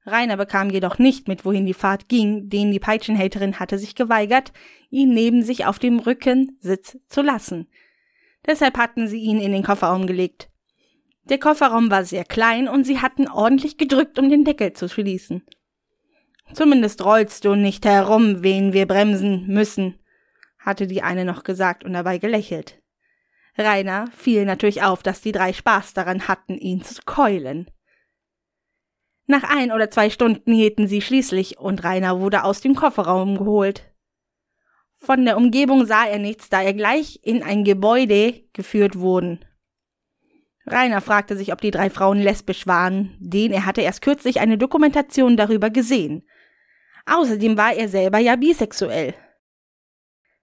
Rainer 0.05 0.37
bekam 0.37 0.69
jedoch 0.69 0.97
nicht 0.97 1.27
mit, 1.27 1.45
wohin 1.45 1.65
die 1.65 1.75
Fahrt 1.75 2.09
ging, 2.09 2.49
denn 2.49 2.71
die 2.71 2.79
Peitschenhälterin 2.79 3.59
hatte 3.59 3.77
sich 3.77 3.95
geweigert, 3.95 4.51
ihn 4.89 5.13
neben 5.13 5.43
sich 5.43 5.65
auf 5.65 5.77
dem 5.77 5.99
Rückensitz 5.99 6.97
zu 7.07 7.21
lassen. 7.21 7.67
Deshalb 8.45 8.77
hatten 8.77 9.07
sie 9.07 9.19
ihn 9.19 9.39
in 9.39 9.51
den 9.51 9.63
Kofferraum 9.63 10.07
gelegt. 10.07 10.49
Der 11.25 11.37
Kofferraum 11.37 11.91
war 11.91 12.03
sehr 12.03 12.25
klein 12.25 12.67
und 12.67 12.83
sie 12.83 12.99
hatten 12.99 13.27
ordentlich 13.27 13.77
gedrückt, 13.77 14.17
um 14.17 14.29
den 14.29 14.43
Deckel 14.43 14.73
zu 14.73 14.89
schließen. 14.89 15.43
Zumindest 16.53 17.05
rollst 17.05 17.45
du 17.45 17.55
nicht 17.55 17.85
herum, 17.85 18.43
wen 18.43 18.73
wir 18.73 18.87
bremsen 18.87 19.47
müssen, 19.47 19.99
hatte 20.57 20.87
die 20.87 21.03
eine 21.03 21.25
noch 21.25 21.43
gesagt 21.43 21.83
und 21.83 21.93
dabei 21.93 22.17
gelächelt. 22.17 22.81
Rainer 23.57 24.07
fiel 24.15 24.45
natürlich 24.45 24.81
auf, 24.81 25.03
dass 25.03 25.21
die 25.21 25.31
drei 25.31 25.53
Spaß 25.53 25.93
daran 25.93 26.27
hatten, 26.27 26.57
ihn 26.57 26.83
zu 26.83 27.01
keulen. 27.05 27.69
Nach 29.31 29.43
ein 29.43 29.71
oder 29.71 29.89
zwei 29.89 30.09
Stunden 30.09 30.51
hielten 30.51 30.89
sie 30.89 31.01
schließlich 31.01 31.57
und 31.57 31.85
Rainer 31.85 32.19
wurde 32.19 32.43
aus 32.43 32.59
dem 32.59 32.75
Kofferraum 32.75 33.37
geholt. 33.37 33.89
Von 34.99 35.23
der 35.23 35.37
Umgebung 35.37 35.85
sah 35.85 36.05
er 36.05 36.19
nichts, 36.19 36.49
da 36.49 36.61
er 36.61 36.73
gleich 36.73 37.21
in 37.23 37.41
ein 37.41 37.63
Gebäude 37.63 38.43
geführt 38.51 38.99
wurden. 38.99 39.39
Rainer 40.65 40.99
fragte 40.99 41.37
sich, 41.37 41.53
ob 41.53 41.61
die 41.61 41.71
drei 41.71 41.89
Frauen 41.89 42.19
lesbisch 42.19 42.67
waren, 42.67 43.15
denn 43.19 43.53
er 43.53 43.65
hatte 43.65 43.79
erst 43.79 44.01
kürzlich 44.01 44.41
eine 44.41 44.57
Dokumentation 44.57 45.37
darüber 45.37 45.69
gesehen. 45.69 46.27
Außerdem 47.05 47.55
war 47.55 47.73
er 47.73 47.87
selber 47.87 48.17
ja 48.17 48.35
bisexuell. 48.35 49.13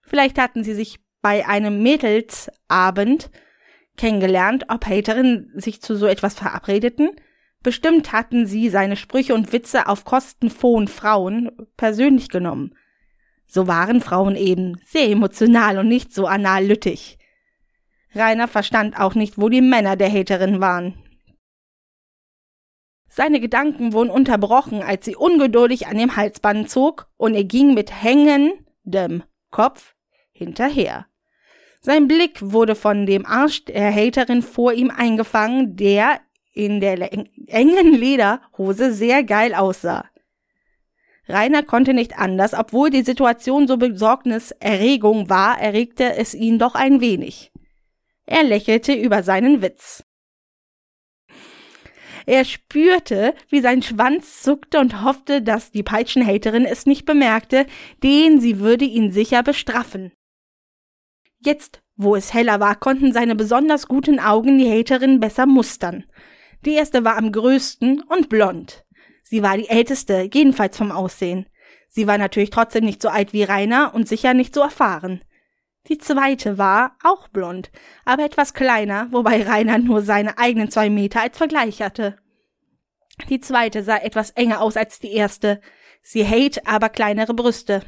Vielleicht 0.01 0.39
hatten 0.39 0.63
sie 0.63 0.73
sich 0.73 0.97
bei 1.21 1.45
einem 1.47 1.83
Mädelsabend 1.83 3.29
kennengelernt, 3.97 4.65
ob 4.67 4.87
Haterinnen 4.87 5.51
sich 5.53 5.79
zu 5.79 5.95
so 5.95 6.07
etwas 6.07 6.33
verabredeten. 6.33 7.11
Bestimmt 7.61 8.13
hatten 8.13 8.45
sie 8.45 8.69
seine 8.69 8.95
Sprüche 8.95 9.33
und 9.33 9.51
Witze 9.51 9.87
auf 9.87 10.05
Kosten 10.05 10.49
von 10.49 10.87
Frauen 10.87 11.51
persönlich 11.75 12.29
genommen. 12.29 12.75
So 13.47 13.67
waren 13.67 13.99
Frauen 14.01 14.35
eben 14.35 14.79
sehr 14.85 15.09
emotional 15.09 15.79
und 15.79 15.87
nicht 15.87 16.13
so 16.13 16.27
analytisch. 16.27 17.17
Rainer 18.13 18.47
verstand 18.47 18.99
auch 18.99 19.13
nicht, 19.13 19.37
wo 19.37 19.49
die 19.49 19.61
Männer 19.61 19.95
der 19.95 20.11
Haterin 20.11 20.61
waren. 20.61 21.03
Seine 23.07 23.39
Gedanken 23.39 23.91
wurden 23.91 24.11
unterbrochen, 24.11 24.83
als 24.83 25.05
sie 25.05 25.15
ungeduldig 25.15 25.87
an 25.87 25.97
dem 25.97 26.15
Halsband 26.15 26.69
zog, 26.69 27.07
und 27.17 27.33
er 27.33 27.43
ging 27.43 27.73
mit 27.73 27.91
hängendem 27.91 29.23
Kopf 29.49 29.95
hinterher. 30.31 31.07
Sein 31.81 32.07
Blick 32.07 32.37
wurde 32.41 32.75
von 32.75 33.05
dem 33.05 33.25
Arsch 33.25 33.65
der 33.65 33.93
Haterin 33.93 34.43
vor 34.43 34.73
ihm 34.73 34.91
eingefangen, 34.91 35.75
der 35.75 36.19
in 36.59 36.81
der 36.81 37.11
engen 37.47 37.93
Lederhose 37.93 38.91
sehr 38.91 39.23
geil 39.23 39.53
aussah. 39.55 40.05
Rainer 41.27 41.63
konnte 41.63 41.93
nicht 41.93 42.17
anders, 42.17 42.53
obwohl 42.53 42.89
die 42.89 43.03
Situation 43.03 43.67
so 43.67 43.77
Besorgniserregung 43.77 45.29
war, 45.29 45.59
erregte 45.59 46.15
es 46.15 46.33
ihn 46.33 46.59
doch 46.59 46.75
ein 46.75 46.99
wenig. 47.01 47.51
Er 48.25 48.43
lächelte 48.43 48.93
über 48.93 49.23
seinen 49.23 49.61
Witz. 49.61 50.03
Er 52.25 52.45
spürte, 52.45 53.33
wie 53.47 53.61
sein 53.61 53.81
Schwanz 53.81 54.43
zuckte 54.43 54.79
und 54.79 55.03
hoffte, 55.03 55.41
dass 55.41 55.71
die 55.71 55.83
Peitschenhaterin 55.83 56.65
es 56.65 56.85
nicht 56.85 57.05
bemerkte, 57.05 57.65
denn 58.03 58.41
sie 58.41 58.59
würde 58.59 58.85
ihn 58.85 59.11
sicher 59.11 59.43
bestraffen. 59.43 60.11
Jetzt, 61.39 61.81
wo 61.95 62.15
es 62.15 62.33
heller 62.33 62.59
war, 62.59 62.75
konnten 62.75 63.13
seine 63.13 63.35
besonders 63.35 63.87
guten 63.87 64.19
Augen 64.19 64.57
die 64.57 64.69
Haterin 64.69 65.19
besser 65.19 65.45
mustern. 65.45 66.03
Die 66.65 66.73
erste 66.73 67.03
war 67.05 67.17
am 67.17 67.31
größten 67.31 68.01
und 68.01 68.29
blond. 68.29 68.85
Sie 69.23 69.43
war 69.43 69.57
die 69.57 69.69
älteste, 69.69 70.29
jedenfalls 70.33 70.77
vom 70.77 70.91
Aussehen. 70.91 71.45
Sie 71.87 72.07
war 72.07 72.17
natürlich 72.17 72.49
trotzdem 72.49 72.85
nicht 72.85 73.01
so 73.01 73.09
alt 73.09 73.33
wie 73.33 73.43
Rainer 73.43 73.93
und 73.93 74.07
sicher 74.07 74.33
nicht 74.33 74.53
so 74.53 74.61
erfahren. 74.61 75.21
Die 75.87 75.97
zweite 75.97 76.57
war 76.57 76.97
auch 77.03 77.29
blond, 77.29 77.71
aber 78.05 78.25
etwas 78.25 78.53
kleiner, 78.53 79.07
wobei 79.11 79.43
Rainer 79.43 79.77
nur 79.77 80.01
seine 80.01 80.37
eigenen 80.37 80.69
zwei 80.69 80.89
Meter 80.89 81.21
als 81.21 81.37
Vergleich 81.37 81.81
hatte. 81.81 82.17
Die 83.29 83.39
zweite 83.39 83.83
sah 83.83 83.97
etwas 83.97 84.31
enger 84.31 84.61
aus 84.61 84.77
als 84.77 84.99
die 84.99 85.13
erste. 85.13 85.61
Sie 86.01 86.23
hält 86.23 86.67
aber 86.67 86.89
kleinere 86.89 87.33
Brüste. 87.33 87.83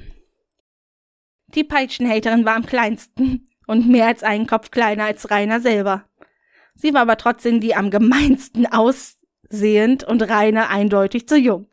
Die 1.47 1.63
Peitschenhaterin 1.63 2.45
war 2.45 2.55
am 2.55 2.65
kleinsten 2.65 3.47
und 3.67 3.87
mehr 3.87 4.07
als 4.07 4.23
einen 4.23 4.47
Kopf 4.47 4.71
kleiner 4.71 5.05
als 5.05 5.29
Rainer 5.29 5.59
selber. 5.59 6.09
Sie 6.75 6.93
war 6.93 7.01
aber 7.01 7.17
trotzdem 7.17 7.59
die 7.59 7.75
am 7.75 7.89
gemeinsten 7.89 8.65
aussehend 8.65 10.03
und 10.03 10.21
Rainer 10.23 10.69
eindeutig 10.69 11.27
zu 11.27 11.37
jung. 11.37 11.67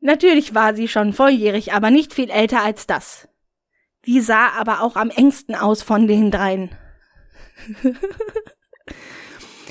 Natürlich 0.00 0.54
war 0.54 0.74
sie 0.74 0.88
schon 0.88 1.12
volljährig, 1.12 1.72
aber 1.72 1.90
nicht 1.90 2.14
viel 2.14 2.30
älter 2.30 2.62
als 2.62 2.86
das. 2.86 3.28
Die 4.04 4.20
sah 4.20 4.50
aber 4.50 4.82
auch 4.82 4.96
am 4.96 5.10
engsten 5.10 5.54
aus 5.54 5.82
von 5.82 6.06
den 6.06 6.30
dreien. 6.30 6.70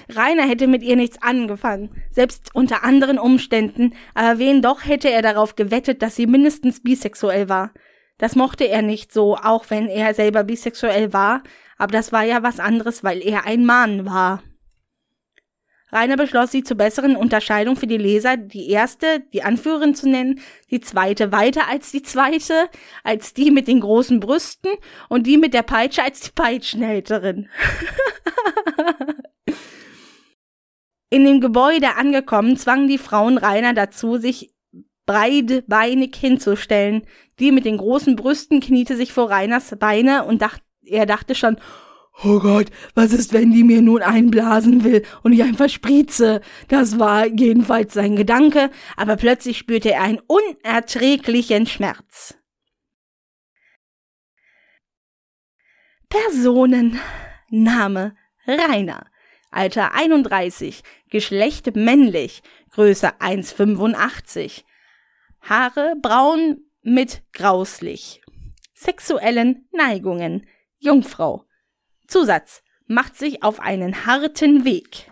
Rainer 0.10 0.44
hätte 0.44 0.68
mit 0.68 0.84
ihr 0.84 0.96
nichts 0.96 1.22
angefangen, 1.22 1.90
selbst 2.12 2.54
unter 2.54 2.84
anderen 2.84 3.18
Umständen, 3.18 3.96
aber 4.14 4.38
wen 4.38 4.62
doch 4.62 4.86
hätte 4.86 5.10
er 5.10 5.22
darauf 5.22 5.56
gewettet, 5.56 6.02
dass 6.02 6.16
sie 6.16 6.28
mindestens 6.28 6.84
bisexuell 6.84 7.50
war. 7.50 7.74
Das 8.18 8.36
mochte 8.36 8.68
er 8.68 8.82
nicht 8.82 9.12
so, 9.12 9.36
auch 9.36 9.70
wenn 9.70 9.88
er 9.88 10.14
selber 10.14 10.44
bisexuell 10.44 11.12
war, 11.12 11.44
aber 11.78 11.92
das 11.92 12.12
war 12.12 12.24
ja 12.24 12.44
was 12.44 12.60
anderes, 12.60 13.04
weil 13.04 13.22
er 13.22 13.46
ein 13.46 13.66
Mann 13.66 14.06
war. 14.06 14.42
Rainer 15.92 16.18
beschloss, 16.18 16.52
sie 16.52 16.64
zur 16.64 16.78
besseren 16.78 17.16
Unterscheidung 17.16 17.76
für 17.76 17.88
die 17.88 17.98
Leser 17.98 18.38
die 18.38 18.70
erste, 18.70 19.22
die 19.34 19.44
Anführerin 19.44 19.96
zu 19.96 20.10
nennen, 20.10 20.42
die 20.72 20.80
zweite 20.80 21.32
weiter 21.32 21.70
als 21.70 21.92
die 21.92 22.02
zweite, 22.02 22.70
als 23.04 23.34
die 23.34 23.52
mit 23.52 23.68
den 23.68 23.82
großen 23.82 24.20
Brüsten 24.20 24.72
und 25.10 25.28
die 25.28 25.38
mit 25.38 25.54
der 25.54 25.62
Peitsche 25.62 26.04
als 26.04 26.22
die 26.22 26.32
Peitschenhälterin. 26.32 27.50
In 31.12 31.24
dem 31.24 31.40
Gebäude 31.40 31.96
angekommen, 31.96 32.58
zwangen 32.58 32.88
die 32.88 32.98
Frauen 32.98 33.38
Rainer 33.38 33.74
dazu, 33.74 34.18
sich 34.18 34.55
breitbeinig 35.06 36.16
hinzustellen. 36.16 37.04
Die 37.40 37.52
mit 37.52 37.66
den 37.66 37.78
großen 37.78 38.16
Brüsten 38.16 38.60
kniete 38.60 38.96
sich 38.96 39.14
vor 39.14 39.30
Rainers 39.30 39.76
Beine 39.80 40.26
und 40.26 40.42
dacht, 40.42 40.62
er 40.84 41.06
dachte 41.06 41.36
schon, 41.36 41.58
Oh 42.24 42.40
Gott, 42.40 42.68
was 42.94 43.12
ist, 43.12 43.34
wenn 43.34 43.52
die 43.52 43.64
mir 43.64 43.82
nun 43.82 44.02
einblasen 44.02 44.86
will 44.86 45.04
und 45.24 45.34
ich 45.34 45.44
einfach 45.44 45.68
sprieze? 45.68 46.40
Das 46.70 46.98
war 46.98 47.28
jedenfalls 47.28 47.94
sein 47.94 48.16
Gedanke, 48.16 48.70
aber 48.96 49.18
plötzlich 49.18 49.58
spürte 49.58 49.92
er 49.92 50.02
einen 50.02 50.22
unerträglichen 50.28 51.68
Schmerz. 51.68 52.38
Personen. 56.08 57.00
Name 57.50 58.16
Rainer. 58.48 59.06
Alter 59.52 59.94
31. 59.94 60.84
Geschlecht 61.10 61.76
männlich. 61.76 62.42
Größe 62.72 63.20
1,85. 63.20 64.64
Haare 65.48 65.96
braun 66.02 66.58
mit 66.82 67.22
grauslich. 67.32 68.22
Sexuellen 68.74 69.68
Neigungen. 69.72 70.48
Jungfrau. 70.80 71.46
Zusatz. 72.08 72.64
Macht 72.88 73.16
sich 73.16 73.44
auf 73.44 73.60
einen 73.60 74.08
harten 74.08 74.66
Weg. 74.66 75.12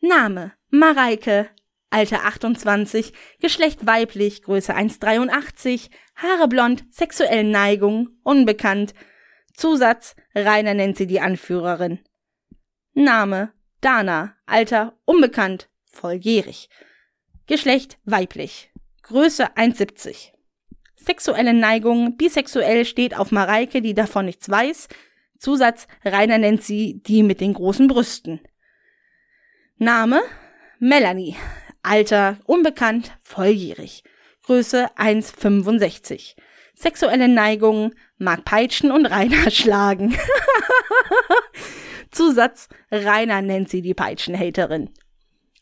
Name. 0.00 0.52
Mareike. 0.70 1.48
Alter 1.90 2.24
28. 2.24 3.12
Geschlecht 3.40 3.86
weiblich. 3.86 4.42
Größe 4.42 4.74
1,83. 4.74 5.88
Haare 6.16 6.48
blond. 6.48 6.84
Sexuellen 6.90 7.52
Neigung. 7.52 8.08
Unbekannt. 8.24 8.92
Zusatz. 9.52 10.16
Rainer 10.34 10.74
nennt 10.74 10.96
sie 10.96 11.06
die 11.06 11.20
Anführerin. 11.20 12.00
Name. 12.92 13.52
Dana. 13.80 14.34
Alter. 14.46 14.98
Unbekannt. 15.04 15.68
Volljährig. 15.84 16.68
Geschlecht 17.46 17.98
weiblich. 18.04 18.73
Größe 19.04 19.54
1,70. 19.54 20.30
Sexuelle 20.96 21.52
Neigung, 21.52 22.16
bisexuell 22.16 22.86
steht 22.86 23.14
auf 23.14 23.32
Mareike, 23.32 23.82
die 23.82 23.92
davon 23.92 24.24
nichts 24.24 24.48
weiß. 24.48 24.88
Zusatz, 25.38 25.86
Rainer 26.06 26.38
nennt 26.38 26.62
sie 26.62 27.02
die 27.02 27.22
mit 27.22 27.42
den 27.42 27.52
großen 27.52 27.86
Brüsten. 27.86 28.40
Name, 29.76 30.22
Melanie. 30.78 31.36
Alter, 31.82 32.38
unbekannt, 32.46 33.12
volljährig. 33.20 34.04
Größe 34.44 34.86
1,65. 34.96 36.34
Sexuelle 36.74 37.28
Neigung, 37.28 37.94
mag 38.16 38.46
peitschen 38.46 38.90
und 38.90 39.04
Rainer 39.04 39.50
schlagen. 39.50 40.16
Zusatz, 42.10 42.70
Rainer 42.90 43.42
nennt 43.42 43.68
sie 43.68 43.82
die 43.82 43.92
Peitschenhaterin. 43.92 44.88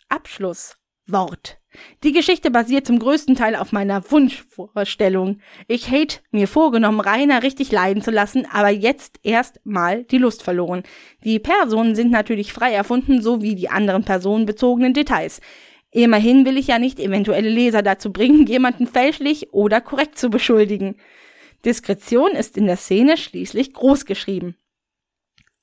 Abschluss, 0.08 0.76
Wort. 1.06 1.58
Die 2.04 2.12
Geschichte 2.12 2.50
basiert 2.50 2.86
zum 2.86 2.98
größten 2.98 3.34
Teil 3.34 3.56
auf 3.56 3.72
meiner 3.72 4.10
Wunschvorstellung. 4.10 5.40
Ich 5.68 5.90
hätte 5.90 6.20
mir 6.30 6.46
vorgenommen, 6.46 7.00
Rainer 7.00 7.42
richtig 7.42 7.72
leiden 7.72 8.02
zu 8.02 8.10
lassen, 8.10 8.46
aber 8.50 8.68
jetzt 8.68 9.18
erst 9.22 9.60
mal 9.64 10.04
die 10.04 10.18
Lust 10.18 10.42
verloren. 10.42 10.82
Die 11.24 11.38
Personen 11.38 11.94
sind 11.94 12.10
natürlich 12.10 12.52
frei 12.52 12.72
erfunden, 12.72 13.22
so 13.22 13.42
wie 13.42 13.54
die 13.54 13.70
anderen 13.70 14.04
personenbezogenen 14.04 14.92
Details. 14.92 15.40
Immerhin 15.90 16.44
will 16.46 16.56
ich 16.56 16.68
ja 16.68 16.78
nicht 16.78 16.98
eventuelle 16.98 17.50
Leser 17.50 17.82
dazu 17.82 18.12
bringen, 18.12 18.46
jemanden 18.46 18.86
fälschlich 18.86 19.52
oder 19.52 19.80
korrekt 19.80 20.18
zu 20.18 20.30
beschuldigen. 20.30 20.96
Diskretion 21.64 22.32
ist 22.32 22.56
in 22.56 22.66
der 22.66 22.76
Szene 22.76 23.16
schließlich 23.16 23.72
groß 23.72 24.04
geschrieben. 24.04 24.56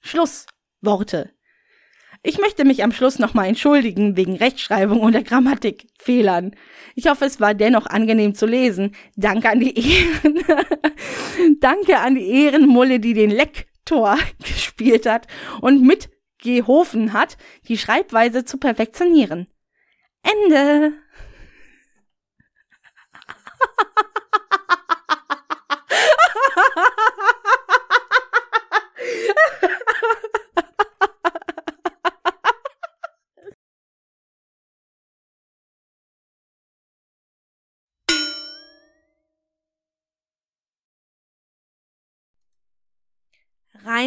Schluss. 0.01 0.45
Ich 2.21 2.37
möchte 2.37 2.65
mich 2.65 2.83
am 2.83 2.91
Schluss 2.91 3.17
nochmal 3.17 3.47
entschuldigen 3.47 4.17
wegen 4.17 4.35
Rechtschreibung 4.35 4.99
oder 5.01 5.23
Grammatikfehlern. 5.23 6.53
Ich 6.95 7.07
hoffe, 7.07 7.23
es 7.23 7.39
war 7.39 7.53
dennoch 7.53 7.85
angenehm 7.85 8.35
zu 8.35 8.45
lesen. 8.45 8.93
Danke 9.15 9.49
an 9.49 9.61
die 9.61 9.77
Ehren. 9.77 10.43
Danke 11.61 11.97
an 11.99 12.15
die 12.15 12.29
Ehrenmulle, 12.29 12.99
die 12.99 13.13
den 13.13 13.31
Lektor 13.31 14.17
gespielt 14.39 15.05
hat 15.05 15.27
und 15.61 15.81
mitgehofen 15.81 17.13
hat, 17.13 17.37
die 17.69 17.77
Schreibweise 17.77 18.43
zu 18.43 18.57
perfektionieren. 18.57 19.47
Ende. 20.21 20.91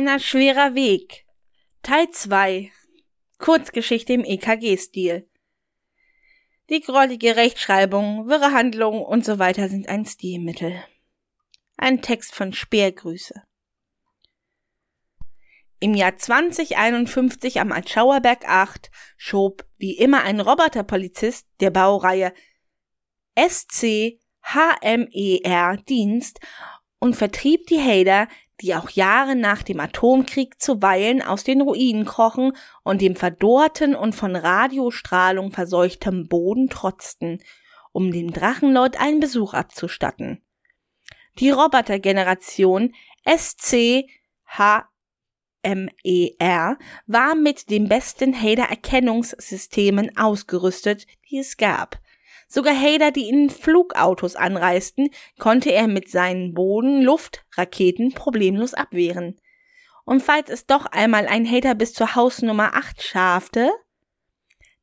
Rainer 0.03 0.19
schwerer 0.19 0.75
Weg. 0.75 1.27
Teil 1.85 2.11
2. 2.11 2.73
Kurzgeschichte 3.39 4.13
im 4.15 4.25
EKG-Stil. 4.25 5.31
Die 6.71 6.81
grollige 6.81 7.37
Rechtschreibung, 7.37 8.27
wirre 8.27 8.51
Handlungen 8.51 9.01
und 9.05 9.25
so 9.25 9.39
weiter 9.39 9.69
sind 9.69 9.89
ein 9.89 10.05
Stilmittel. 10.05 10.83
Ein 11.77 12.03
Text 12.03 12.35
von 12.35 12.53
Speergrüße. 12.53 13.45
Im 15.79 15.95
Jahr 15.95 16.17
2051 16.17 17.61
am 17.61 17.71
Altschauerberg 17.71 18.45
8 18.45 18.91
schob 19.17 19.65
wie 19.79 19.97
immer 19.97 20.25
ein 20.25 20.41
Roboterpolizist 20.41 21.47
der 21.61 21.71
Baureihe 21.71 22.35
SC 23.39 24.19
HMER 24.43 25.77
Dienst 25.89 26.41
und 26.99 27.15
vertrieb 27.15 27.67
die 27.67 27.81
Hader, 27.81 28.29
die 28.61 28.75
auch 28.75 28.91
Jahre 28.91 29.35
nach 29.35 29.63
dem 29.63 29.81
Atomkrieg 29.81 30.61
zuweilen 30.61 31.23
aus 31.23 31.45
den 31.45 31.63
Ruinen 31.63 32.05
krochen 32.05 32.53
und 32.85 33.01
dem 33.01 33.17
verdorrten 33.17 33.95
und 33.95 34.15
von 34.15 34.37
Radiostrahlung 34.37 35.51
verseuchtem 35.53 36.29
Boden 36.29 36.69
trotzten, 36.69 37.43
um 37.93 38.13
dem 38.13 38.33
Drachenlord 38.33 39.01
einen 39.01 39.21
Besuch 39.21 39.55
abzustatten. 39.55 40.43
Die 41.39 41.51
Robotergeneration 41.51 42.95
SC 43.27 44.05
HMER 45.65 46.79
war 47.07 47.35
mit 47.35 47.71
den 47.71 47.89
besten 47.89 48.35
Hader-Erkennungssystemen 48.35 50.17
ausgerüstet, 50.17 51.07
die 51.31 51.39
es 51.39 51.57
gab. 51.57 52.02
Sogar 52.55 52.79
Hader, 52.79 53.13
die 53.13 53.31
in 53.31 53.49
Flugautos 53.49 54.37
anreisten, 54.37 55.09
konnte 55.39 55.73
er 55.73 55.89
mit 55.89 56.11
seinen 56.11 56.53
Boden-Luft-Raketen 56.53 58.13
problemlos 58.13 58.75
abwehren. 58.75 59.41
Und 60.05 60.23
falls 60.23 60.51
es 60.51 60.67
doch 60.67 60.85
einmal 60.85 61.27
ein 61.29 61.51
Hater 61.51 61.75
bis 61.75 61.95
zur 61.95 62.15
Hausnummer 62.15 62.75
8 62.75 63.03
schafte, 63.03 63.71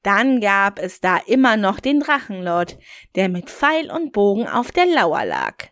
dann 0.01 0.41
gab 0.41 0.79
es 0.79 0.99
da 0.99 1.17
immer 1.17 1.57
noch 1.57 1.79
den 1.79 1.99
Drachenlord, 1.99 2.79
der 3.13 3.29
mit 3.29 3.51
Pfeil 3.51 3.91
und 3.91 4.13
Bogen 4.13 4.47
auf 4.47 4.71
der 4.71 4.87
Lauer 4.87 5.25
lag. 5.25 5.67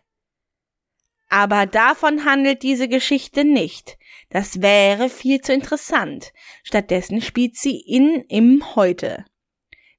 Aber 1.28 1.66
davon 1.66 2.24
handelt 2.24 2.62
diese 2.62 2.86
Geschichte 2.86 3.42
nicht. 3.42 3.98
Das 4.30 4.62
wäre 4.62 5.08
viel 5.08 5.40
zu 5.40 5.52
interessant. 5.52 6.32
Stattdessen 6.62 7.20
spielt 7.22 7.56
sie 7.56 7.80
in 7.80 8.24
im 8.28 8.76
Heute. 8.76 9.24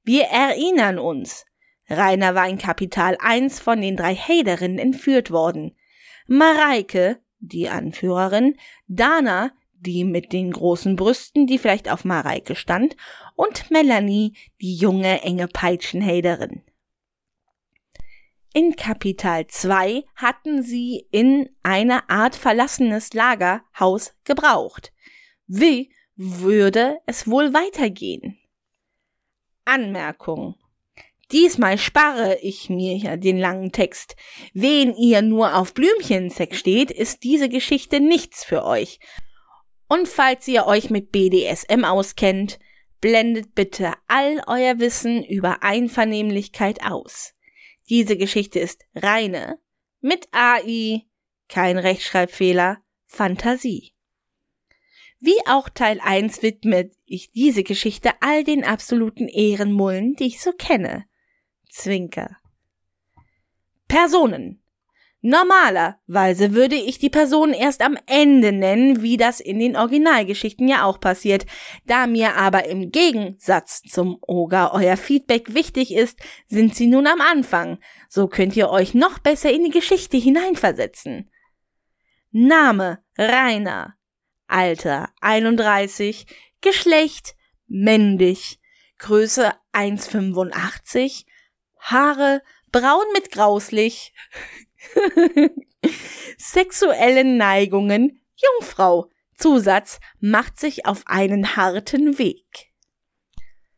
Wir 0.05 0.27
erinnern 0.27 0.97
uns, 0.97 1.45
Rainer 1.89 2.35
war 2.35 2.47
in 2.47 2.57
Kapital 2.57 3.17
1 3.19 3.59
von 3.59 3.81
den 3.81 3.97
drei 3.97 4.15
Haderinnen 4.15 4.77
entführt 4.77 5.31
worden. 5.31 5.75
Mareike, 6.27 7.19
die 7.39 7.69
Anführerin, 7.69 8.55
Dana, 8.87 9.51
die 9.73 10.03
mit 10.03 10.33
den 10.33 10.51
großen 10.51 10.95
Brüsten, 10.95 11.47
die 11.47 11.57
vielleicht 11.57 11.89
auf 11.89 12.05
Mareike 12.05 12.55
stand, 12.55 12.95
und 13.35 13.71
Melanie, 13.71 14.33
die 14.61 14.75
junge, 14.75 15.21
enge 15.23 15.47
Peitschenhaderin. 15.47 16.63
In 18.53 18.75
Kapital 18.75 19.47
2 19.47 20.03
hatten 20.15 20.63
sie 20.63 21.07
in 21.11 21.49
einer 21.63 22.09
Art 22.09 22.35
verlassenes 22.35 23.13
Lagerhaus 23.13 24.13
gebraucht. 24.23 24.91
Wie 25.47 25.93
würde 26.15 26.99
es 27.05 27.27
wohl 27.27 27.53
weitergehen? 27.53 28.37
Anmerkung. 29.65 30.55
Diesmal 31.31 31.77
spare 31.77 32.39
ich 32.41 32.69
mir 32.69 32.95
ja 32.95 33.15
den 33.15 33.37
langen 33.37 33.71
Text. 33.71 34.15
Wen 34.53 34.95
ihr 34.95 35.21
nur 35.21 35.55
auf 35.55 35.73
Blümchensex 35.73 36.57
steht, 36.57 36.89
ist 36.89 37.23
diese 37.23 37.49
Geschichte 37.49 37.99
nichts 37.99 38.43
für 38.43 38.65
euch. 38.65 38.99
Und 39.87 40.07
falls 40.07 40.47
ihr 40.47 40.65
euch 40.65 40.89
mit 40.89 41.11
BDSM 41.11 41.83
auskennt, 41.83 42.59
blendet 42.99 43.53
bitte 43.53 43.93
all 44.07 44.41
euer 44.47 44.79
Wissen 44.79 45.23
über 45.23 45.61
Einvernehmlichkeit 45.61 46.83
aus. 46.83 47.33
Diese 47.89 48.17
Geschichte 48.17 48.59
ist 48.59 48.85
reine, 48.95 49.59
mit 50.01 50.27
AI, 50.31 51.05
kein 51.47 51.77
Rechtschreibfehler, 51.77 52.77
Fantasie. 53.05 53.93
Wie 55.19 55.37
auch 55.47 55.69
Teil 55.69 55.99
1 56.01 56.41
widmet 56.43 56.93
ich 57.05 57.31
diese 57.31 57.63
Geschichte 57.63 58.11
all 58.21 58.43
den 58.43 58.63
absoluten 58.63 59.27
Ehrenmullen, 59.27 60.13
die 60.13 60.27
ich 60.27 60.41
so 60.41 60.53
kenne. 60.53 61.08
Zwinker. 61.69 62.37
Personen. 63.87 64.61
Normalerweise 65.21 66.53
würde 66.53 66.75
ich 66.75 66.97
die 66.97 67.09
Personen 67.09 67.53
erst 67.53 67.81
am 67.81 67.97
Ende 68.05 68.53
nennen, 68.53 69.01
wie 69.01 69.17
das 69.17 69.41
in 69.41 69.59
den 69.59 69.75
Originalgeschichten 69.75 70.65
ja 70.69 70.85
auch 70.85 71.01
passiert. 71.01 71.45
Da 71.85 72.07
mir 72.07 72.35
aber 72.37 72.67
im 72.67 72.89
Gegensatz 72.91 73.81
zum 73.81 74.17
Oger 74.21 74.73
euer 74.73 74.95
Feedback 74.95 75.53
wichtig 75.53 75.93
ist, 75.93 76.19
sind 76.47 76.73
sie 76.73 76.87
nun 76.87 77.05
am 77.05 77.19
Anfang. 77.19 77.79
So 78.07 78.27
könnt 78.27 78.55
ihr 78.55 78.69
euch 78.69 78.93
noch 78.93 79.19
besser 79.19 79.51
in 79.51 79.65
die 79.65 79.71
Geschichte 79.71 80.15
hineinversetzen. 80.15 81.29
Name 82.31 83.03
Rainer. 83.17 83.95
Alter 84.47 85.09
31. 85.19 86.27
Geschlecht 86.61 87.35
männlich. 87.67 88.59
Größe 88.99 89.53
1,85. 89.73 91.25
Haare 91.79 92.41
braun 92.71 93.05
mit 93.13 93.31
grauslich. 93.31 94.13
Sexuellen 96.37 97.37
Neigungen 97.37 98.21
Jungfrau. 98.35 99.09
Zusatz 99.35 99.99
macht 100.19 100.59
sich 100.59 100.85
auf 100.85 101.03
einen 101.05 101.55
harten 101.55 102.17
Weg. 102.17 102.71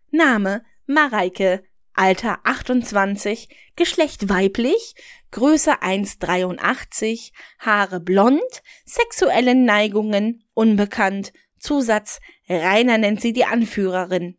Name 0.09 0.63
Mareike. 0.85 1.63
Alter 1.93 2.39
28, 2.43 3.49
Geschlecht 3.75 4.29
weiblich, 4.29 4.95
Größe 5.31 5.81
1,83, 5.83 7.33
Haare 7.59 7.99
blond, 7.99 8.63
sexuelle 8.85 9.55
Neigungen 9.55 10.45
unbekannt, 10.53 11.33
Zusatz 11.59 12.19
Rainer 12.49 12.97
nennt 12.97 13.21
sie 13.21 13.33
die 13.33 13.45
Anführerin. 13.45 14.37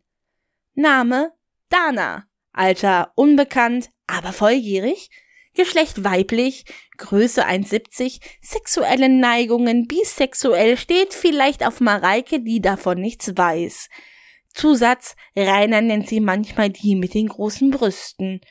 Name 0.73 1.31
Dana, 1.69 2.27
Alter 2.53 3.11
unbekannt, 3.15 3.89
aber 4.07 4.31
volljährig, 4.31 5.09
Geschlecht 5.55 6.03
weiblich, 6.03 6.65
Größe 6.97 7.45
1,70, 7.45 8.19
sexuelle 8.41 9.07
Neigungen, 9.07 9.87
bisexuell, 9.87 10.77
steht 10.77 11.13
vielleicht 11.13 11.65
auf 11.65 11.79
Mareike, 11.79 12.39
die 12.39 12.59
davon 12.59 12.99
nichts 12.99 13.37
weiß. 13.37 13.89
Zusatz, 14.53 15.15
Rainer 15.35 15.81
nennt 15.81 16.07
sie 16.07 16.19
manchmal 16.19 16.69
die 16.71 16.95
mit 16.95 17.13
den 17.13 17.27
großen 17.27 17.69
Brüsten. 17.69 18.41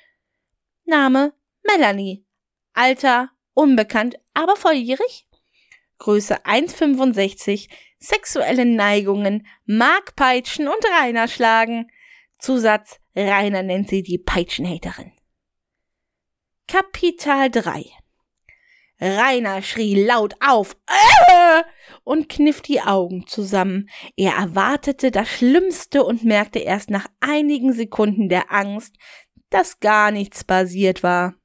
Name, 0.84 1.32
Melanie. 1.64 2.24
Alter, 2.72 3.30
unbekannt, 3.54 4.16
aber 4.32 4.54
volljährig. 4.56 5.26
Größe 5.98 6.44
1,65, 6.44 7.68
sexuelle 7.98 8.64
Neigungen, 8.64 9.46
mag 9.64 10.14
peitschen 10.16 10.66
und 10.68 10.84
Rainer 11.00 11.28
schlagen. 11.28 11.90
Zusatz, 12.42 12.98
Rainer 13.14 13.62
nennt 13.62 13.88
sie 13.88 14.02
die 14.02 14.18
Peitschenhaterin. 14.18 15.12
Kapital 16.66 17.48
3 17.50 17.84
Rainer 19.00 19.62
schrie 19.62 19.94
laut 19.94 20.34
auf 20.40 20.76
äh! 20.88 21.62
und 22.02 22.28
kniff 22.28 22.60
die 22.60 22.80
Augen 22.80 23.28
zusammen. 23.28 23.88
Er 24.16 24.32
erwartete 24.32 25.12
das 25.12 25.28
Schlimmste 25.28 26.02
und 26.02 26.24
merkte 26.24 26.58
erst 26.58 26.90
nach 26.90 27.06
einigen 27.20 27.72
Sekunden 27.72 28.28
der 28.28 28.50
Angst, 28.50 28.96
dass 29.50 29.78
gar 29.78 30.10
nichts 30.10 30.42
passiert 30.42 31.04
war. 31.04 31.36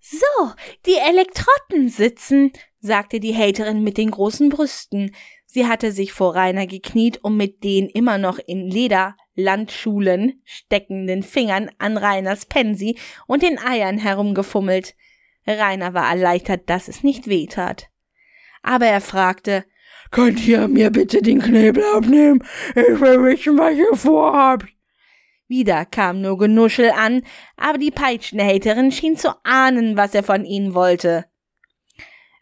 So, 0.00 0.52
die 0.84 0.96
Elektrotten 0.96 1.88
sitzen, 1.88 2.52
sagte 2.80 3.20
die 3.20 3.34
Haterin 3.34 3.82
mit 3.82 3.96
den 3.96 4.10
großen 4.10 4.50
Brüsten. 4.50 5.14
Sie 5.50 5.66
hatte 5.66 5.92
sich 5.92 6.12
vor 6.12 6.34
Rainer 6.34 6.66
gekniet, 6.66 7.20
um 7.24 7.38
mit 7.38 7.64
den 7.64 7.88
immer 7.88 8.18
noch 8.18 8.38
in 8.38 8.70
Leder 8.70 9.16
Landschulen 9.34 10.42
steckenden 10.44 11.22
Fingern 11.22 11.70
an 11.78 11.96
Rainers 11.96 12.44
Pensi 12.44 12.98
und 13.26 13.42
den 13.42 13.58
Eiern 13.58 13.96
herumgefummelt. 13.96 14.94
Rainer 15.46 15.94
war 15.94 16.10
erleichtert, 16.10 16.68
dass 16.68 16.88
es 16.88 17.02
nicht 17.02 17.28
weh 17.28 17.46
tat. 17.46 17.88
Aber 18.62 18.86
er 18.86 19.00
fragte, 19.00 19.64
Könnt 20.10 20.46
ihr 20.46 20.68
mir 20.68 20.90
bitte 20.90 21.22
den 21.22 21.40
Knebel 21.40 21.82
abnehmen? 21.94 22.44
Ich 22.70 23.00
will 23.00 23.24
wissen, 23.24 23.56
was 23.56 23.74
ihr 23.74 23.94
vorhabt. 23.94 24.66
Wieder 25.46 25.86
kam 25.86 26.20
nur 26.20 26.36
Genuschel 26.36 26.90
an, 26.90 27.22
aber 27.56 27.78
die 27.78 27.90
Peitschenhaterin 27.90 28.92
schien 28.92 29.16
zu 29.16 29.30
ahnen, 29.44 29.96
was 29.96 30.14
er 30.14 30.22
von 30.22 30.44
ihnen 30.44 30.74
wollte. 30.74 31.24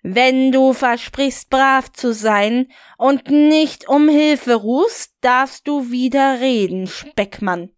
Wenn 0.09 0.53
du 0.53 0.73
versprichst, 0.73 1.51
brav 1.51 1.91
zu 1.91 2.15
sein 2.15 2.69
und 2.97 3.29
nicht 3.29 3.89
um 3.89 4.09
Hilfe 4.09 4.55
rufst, 4.55 5.15
darfst 5.21 5.67
du 5.67 5.91
wieder 5.91 6.41
reden, 6.41 6.87
Speckmann. 6.87 7.71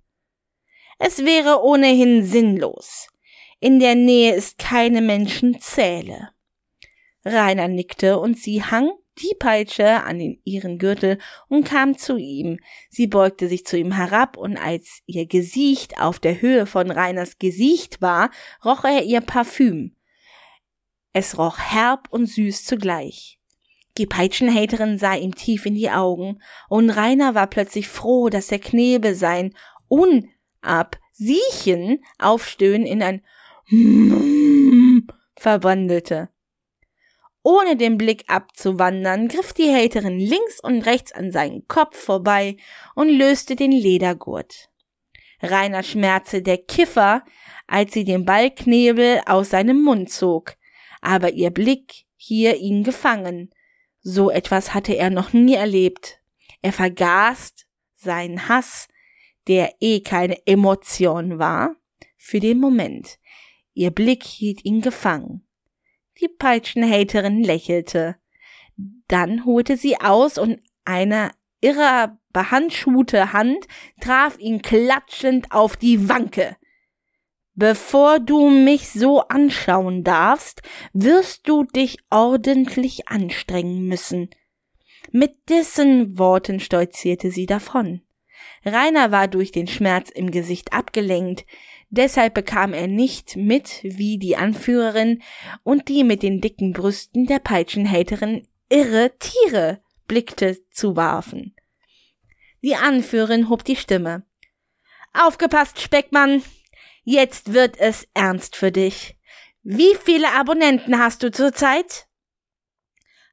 Es 0.99 1.25
wäre 1.25 1.63
ohnehin 1.63 2.23
sinnlos. 2.23 3.09
In 3.61 3.81
der 3.81 3.95
Nähe 3.95 4.35
ist 4.35 4.59
keine 4.59 5.01
Menschenzähle. 5.01 6.29
Rainer 7.25 7.67
nickte 7.67 8.19
und 8.19 8.37
sie 8.37 8.63
hang 8.63 8.91
die 9.23 9.35
Peitsche 9.39 10.03
an 10.03 10.19
den, 10.19 10.43
ihren 10.45 10.79
Gürtel 10.79 11.17
und 11.49 11.65
kam 11.65 11.97
zu 11.97 12.19
ihm. 12.19 12.59
Sie 12.91 13.07
beugte 13.07 13.49
sich 13.49 13.65
zu 13.65 13.79
ihm 13.79 13.93
herab 13.93 14.37
und 14.37 14.59
als 14.59 15.01
ihr 15.07 15.25
Gesicht 15.25 15.99
auf 15.99 16.19
der 16.19 16.43
Höhe 16.43 16.67
von 16.67 16.91
Rainers 16.91 17.39
Gesicht 17.39 18.03
war, 18.03 18.31
roch 18.63 18.85
er 18.85 19.05
ihr 19.05 19.23
Parfüm. 19.23 19.95
Es 21.13 21.39
roch 21.39 21.59
herb 21.59 22.09
und 22.11 22.27
süß 22.27 22.65
zugleich. 22.65 23.39
Die 23.97 24.07
Peitschenhaterin 24.07 24.99
sah 24.99 25.15
ihm 25.15 25.35
tief 25.35 25.67
in 25.67 25.75
die 25.75 25.91
Augen, 25.91 26.41
und 26.69 26.91
Rainer 26.91 27.35
war 27.35 27.49
plötzlich 27.49 27.89
froh, 27.89 28.29
dass 28.29 28.47
der 28.49 28.61
Knebel 28.61 29.15
sein 29.15 29.55
Unabsiechen 29.89 32.05
Aufstöhnen 32.19 32.87
in 32.87 33.03
ein 33.03 33.23
verwandelte. 35.37 36.29
Ohne 37.43 37.77
den 37.77 37.99
Blick 37.99 38.25
abzuwandern, 38.29 39.29
griff 39.29 39.53
die 39.53 39.75
Haterin 39.75 40.21
links 40.21 40.61
und 40.63 40.83
rechts 40.83 41.13
an 41.13 41.33
seinen 41.33 41.67
Kopf 41.67 41.97
vorbei 41.97 42.57
und 42.95 43.09
löste 43.09 43.57
den 43.57 43.73
Ledergurt. 43.73 44.71
Rainer 45.41 45.83
schmerzte 45.83 46.43
der 46.43 46.59
Kiffer, 46.59 47.25
als 47.67 47.95
sie 47.95 48.05
den 48.05 48.25
Ballknebel 48.25 49.23
aus 49.27 49.51
seinem 49.51 49.83
Mund 49.83 50.11
zog, 50.11 50.57
aber 51.01 51.33
ihr 51.33 51.51
Blick 51.51 52.05
hier 52.17 52.57
ihn 52.57 52.85
gefangen. 52.85 53.51
So 54.01 54.31
etwas 54.31 54.75
hatte 54.75 54.95
er 54.95 55.11
noch 55.11 55.33
nie 55.33 55.55
erlebt. 55.55 56.21
Er 56.63 56.73
vergaß 56.73 57.55
seinen 57.95 58.49
Hass, 58.49 58.89
der 59.47 59.75
eh 59.81 60.01
keine 60.01 60.47
Emotion 60.47 61.39
war, 61.39 61.75
für 62.17 62.41
den 62.41 62.61
Moment. 62.61 63.19
Ihr 63.75 63.91
Blick 63.91 64.25
hielt 64.25 64.65
ihn 64.65 64.81
gefangen. 64.81 65.47
Die 66.21 66.29
Peitschenhaterin 66.29 67.43
lächelte. 67.43 68.17
Dann 69.07 69.45
holte 69.45 69.77
sie 69.77 70.01
aus 70.01 70.37
und 70.37 70.61
eine 70.85 71.31
irrer 71.61 72.19
behandschuhte 72.33 73.33
Hand 73.33 73.67
traf 74.01 74.39
ihn 74.39 74.63
klatschend 74.63 75.53
auf 75.53 75.77
die 75.77 76.09
Wanke. 76.09 76.57
Bevor 77.59 78.21
du 78.21 78.51
mich 78.51 78.89
so 78.91 79.23
anschauen 79.23 80.05
darfst, 80.05 80.63
wirst 80.93 81.49
du 81.49 81.65
dich 81.65 81.99
ordentlich 82.09 83.09
anstrengen 83.09 83.89
müssen. 83.89 84.31
Mit 85.11 85.35
diesen 85.49 86.21
Worten 86.21 86.61
stolzierte 86.61 87.33
sie 87.33 87.47
davon. 87.47 88.03
Rainer 88.65 89.11
war 89.11 89.27
durch 89.27 89.51
den 89.51 89.67
Schmerz 89.67 90.09
im 90.09 90.31
Gesicht 90.31 90.73
abgelenkt, 90.73 91.47
Deshalb 91.91 92.35
bekam 92.35 92.75
er 92.75 92.87
nicht 92.87 93.35
mit, 93.37 93.81
wie 93.83 94.19
die 94.19 94.37
Anführerin 94.37 95.23
und 95.63 95.89
die 95.89 96.05
mit 96.05 96.23
den 96.23 96.41
dicken 96.41 96.75
Brüsten 96.75 97.27
der 97.27 97.39
Peitschenhaterin 97.39 98.47
irre 98.69 99.13
Tiere 99.19 99.81
blickte 100.07 100.59
zuwarfen. 100.71 101.57
Die 102.63 102.77
Anführerin 102.77 103.49
hob 103.49 103.65
die 103.65 103.77
Stimme. 103.77 104.27
Aufgepasst, 105.15 105.81
Speckmann! 105.81 106.43
Jetzt 107.11 107.55
wird 107.55 107.81
es 107.81 108.07
ernst 108.13 108.55
für 108.55 108.71
dich. 108.71 109.17
Wie 109.63 109.95
viele 109.95 110.31
Abonnenten 110.35 110.99
hast 110.99 111.23
du 111.23 111.31
zurzeit? 111.31 112.07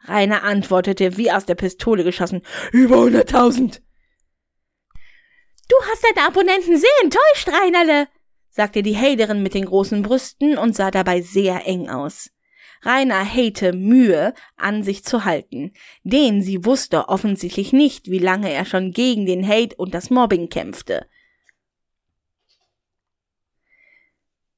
Rainer 0.06 0.44
antwortete 0.44 1.18
wie 1.18 1.30
aus 1.30 1.46
der 1.46 1.56
Pistole 1.56 2.06
geschossen. 2.06 2.42
Über 2.72 3.00
hunderttausend. 3.00 3.82
Du 5.68 5.76
hast 5.92 6.06
deine 6.06 6.26
Abonnenten 6.26 6.78
sehr 6.78 6.90
enttäuscht, 7.04 7.50
Reinerle, 7.50 8.08
sagte 8.50 8.82
die 8.82 8.96
Haterin 8.96 9.44
mit 9.44 9.54
den 9.54 9.66
großen 9.66 10.04
Brüsten 10.04 10.58
und 10.58 10.74
sah 10.74 10.90
dabei 10.90 11.20
sehr 11.20 11.68
eng 11.68 11.90
aus. 11.90 12.32
Rainer 12.82 13.26
hätte 13.26 13.74
Mühe, 13.74 14.34
an 14.56 14.84
sich 14.84 15.04
zu 15.04 15.26
halten, 15.26 15.74
denn 16.04 16.42
sie 16.42 16.64
wusste 16.64 17.10
offensichtlich 17.10 17.74
nicht, 17.74 18.10
wie 18.10 18.20
lange 18.20 18.54
er 18.54 18.64
schon 18.64 18.94
gegen 18.94 19.26
den 19.26 19.46
Hate 19.46 19.76
und 19.76 19.94
das 19.94 20.10
Mobbing 20.10 20.48
kämpfte. 20.48 21.10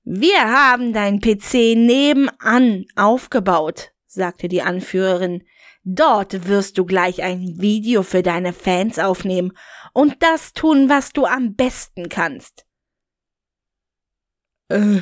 Wir 0.09 0.39
haben 0.39 0.93
dein 0.93 1.19
PC 1.19 1.75
nebenan 1.75 2.85
aufgebaut, 2.95 3.91
sagte 4.05 4.47
die 4.47 4.61
Anführerin. 4.61 5.45
Dort 5.83 6.47
wirst 6.47 6.77
du 6.77 6.85
gleich 6.85 7.23
ein 7.23 7.59
Video 7.59 8.03
für 8.03 8.23
deine 8.23 8.53
Fans 8.53 8.99
aufnehmen 8.99 9.51
und 9.91 10.23
das 10.23 10.53
tun, 10.53 10.87
was 10.87 11.11
du 11.11 11.25
am 11.25 11.55
besten 11.55 12.07
kannst. 12.07 12.65
Äh, 14.69 15.01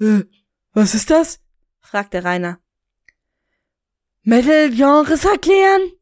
äh, 0.00 0.24
was 0.72 0.94
ist 0.94 1.10
das? 1.10 1.42
fragte 1.80 2.24
Rainer. 2.24 2.58
Metal-Genres 4.22 5.26
erklären? 5.26 5.92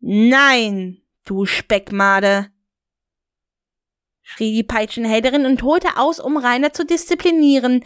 Nein, 0.00 0.98
du 1.24 1.46
Speckmade, 1.46 2.50
schrie 4.26 4.52
die 4.52 4.64
Peitschenhälterin 4.64 5.46
und 5.46 5.62
holte 5.62 5.96
aus, 5.96 6.18
um 6.18 6.36
Rainer 6.36 6.72
zu 6.72 6.84
disziplinieren. 6.84 7.84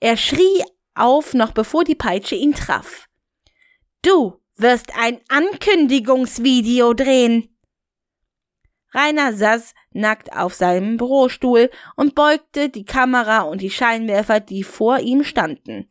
Er 0.00 0.16
schrie 0.16 0.64
auf, 0.94 1.34
noch 1.34 1.52
bevor 1.52 1.84
die 1.84 1.94
Peitsche 1.94 2.34
ihn 2.34 2.52
traf. 2.52 3.06
Du 4.02 4.40
wirst 4.56 4.92
ein 4.98 5.20
Ankündigungsvideo 5.28 6.94
drehen. 6.94 7.56
Rainer 8.92 9.32
saß 9.32 9.72
nackt 9.92 10.32
auf 10.32 10.54
seinem 10.54 10.96
Bürostuhl 10.96 11.70
und 11.94 12.16
beugte 12.16 12.70
die 12.70 12.84
Kamera 12.84 13.42
und 13.42 13.60
die 13.60 13.70
Scheinwerfer, 13.70 14.40
die 14.40 14.64
vor 14.64 14.98
ihm 14.98 15.22
standen. 15.22 15.88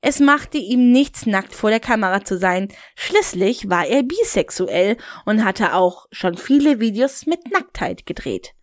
Es 0.00 0.20
machte 0.20 0.56
ihm 0.56 0.92
nichts, 0.92 1.26
nackt 1.26 1.54
vor 1.54 1.68
der 1.68 1.80
Kamera 1.80 2.24
zu 2.24 2.38
sein. 2.38 2.68
Schließlich 2.94 3.68
war 3.68 3.86
er 3.86 4.02
bisexuell 4.02 4.96
und 5.26 5.44
hatte 5.44 5.74
auch 5.74 6.06
schon 6.12 6.38
viele 6.38 6.80
Videos 6.80 7.26
mit 7.26 7.50
Nacktheit 7.50 8.06
gedreht. 8.06 8.55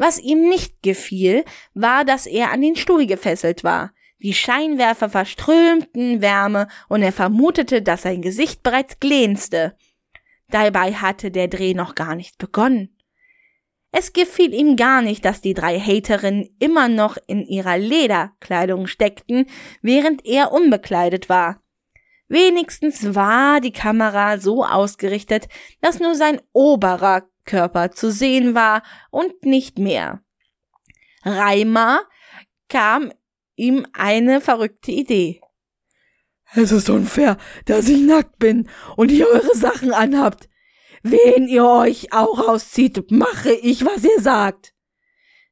Was 0.00 0.18
ihm 0.18 0.48
nicht 0.48 0.82
gefiel, 0.82 1.44
war, 1.74 2.06
dass 2.06 2.24
er 2.24 2.52
an 2.52 2.62
den 2.62 2.74
Stuhl 2.74 3.04
gefesselt 3.04 3.64
war. 3.64 3.92
Die 4.20 4.32
Scheinwerfer 4.32 5.10
verströmten 5.10 6.22
Wärme 6.22 6.68
und 6.88 7.02
er 7.02 7.12
vermutete, 7.12 7.82
dass 7.82 8.00
sein 8.00 8.22
Gesicht 8.22 8.62
bereits 8.62 8.98
glänzte. 8.98 9.76
Dabei 10.48 10.94
hatte 10.94 11.30
der 11.30 11.48
Dreh 11.48 11.74
noch 11.74 11.94
gar 11.94 12.14
nicht 12.14 12.38
begonnen. 12.38 12.96
Es 13.92 14.14
gefiel 14.14 14.54
ihm 14.54 14.76
gar 14.76 15.02
nicht, 15.02 15.22
dass 15.26 15.42
die 15.42 15.52
drei 15.52 15.78
Haterinnen 15.78 16.48
immer 16.58 16.88
noch 16.88 17.18
in 17.26 17.44
ihrer 17.44 17.76
Lederkleidung 17.76 18.86
steckten, 18.86 19.44
während 19.82 20.24
er 20.24 20.52
unbekleidet 20.52 21.28
war. 21.28 21.62
Wenigstens 22.26 23.14
war 23.14 23.60
die 23.60 23.72
Kamera 23.72 24.38
so 24.38 24.64
ausgerichtet, 24.64 25.48
dass 25.82 26.00
nur 26.00 26.14
sein 26.14 26.40
oberer 26.54 27.29
Körper 27.50 27.90
zu 27.90 28.12
sehen 28.12 28.54
war 28.54 28.82
und 29.10 29.44
nicht 29.44 29.78
mehr. 29.78 30.22
Reimer 31.24 32.02
kam 32.68 33.12
ihm 33.56 33.86
eine 33.92 34.40
verrückte 34.40 34.92
Idee. 34.92 35.40
Es 36.54 36.70
ist 36.70 36.88
unfair, 36.88 37.36
dass 37.66 37.88
ich 37.88 38.00
nackt 38.00 38.38
bin 38.38 38.68
und 38.96 39.10
ihr 39.10 39.26
eure 39.26 39.56
Sachen 39.56 39.92
anhabt. 39.92 40.48
Wen 41.02 41.48
ihr 41.48 41.66
euch 41.66 42.12
auch 42.12 42.48
auszieht, 42.48 43.10
mache 43.10 43.52
ich, 43.52 43.84
was 43.84 44.04
ihr 44.04 44.20
sagt. 44.20 44.74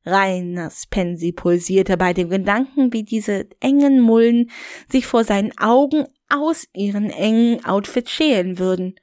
Reiners 0.05 0.87
Pensi 0.87 1.33
pulsierte 1.33 1.97
bei 1.97 2.13
dem 2.13 2.31
Gedanken, 2.31 2.93
wie 2.93 3.03
diese 3.03 3.49
engen 3.61 4.01
Mullen 4.01 4.51
sich 4.89 5.07
vor 5.07 5.25
seinen 5.25 5.57
Augen 5.59 6.07
aus 6.29 6.67
ihren 6.73 7.11
engen 7.11 7.65
Outfits 7.65 8.11
schälen 8.11 8.59
würden. 8.59 8.95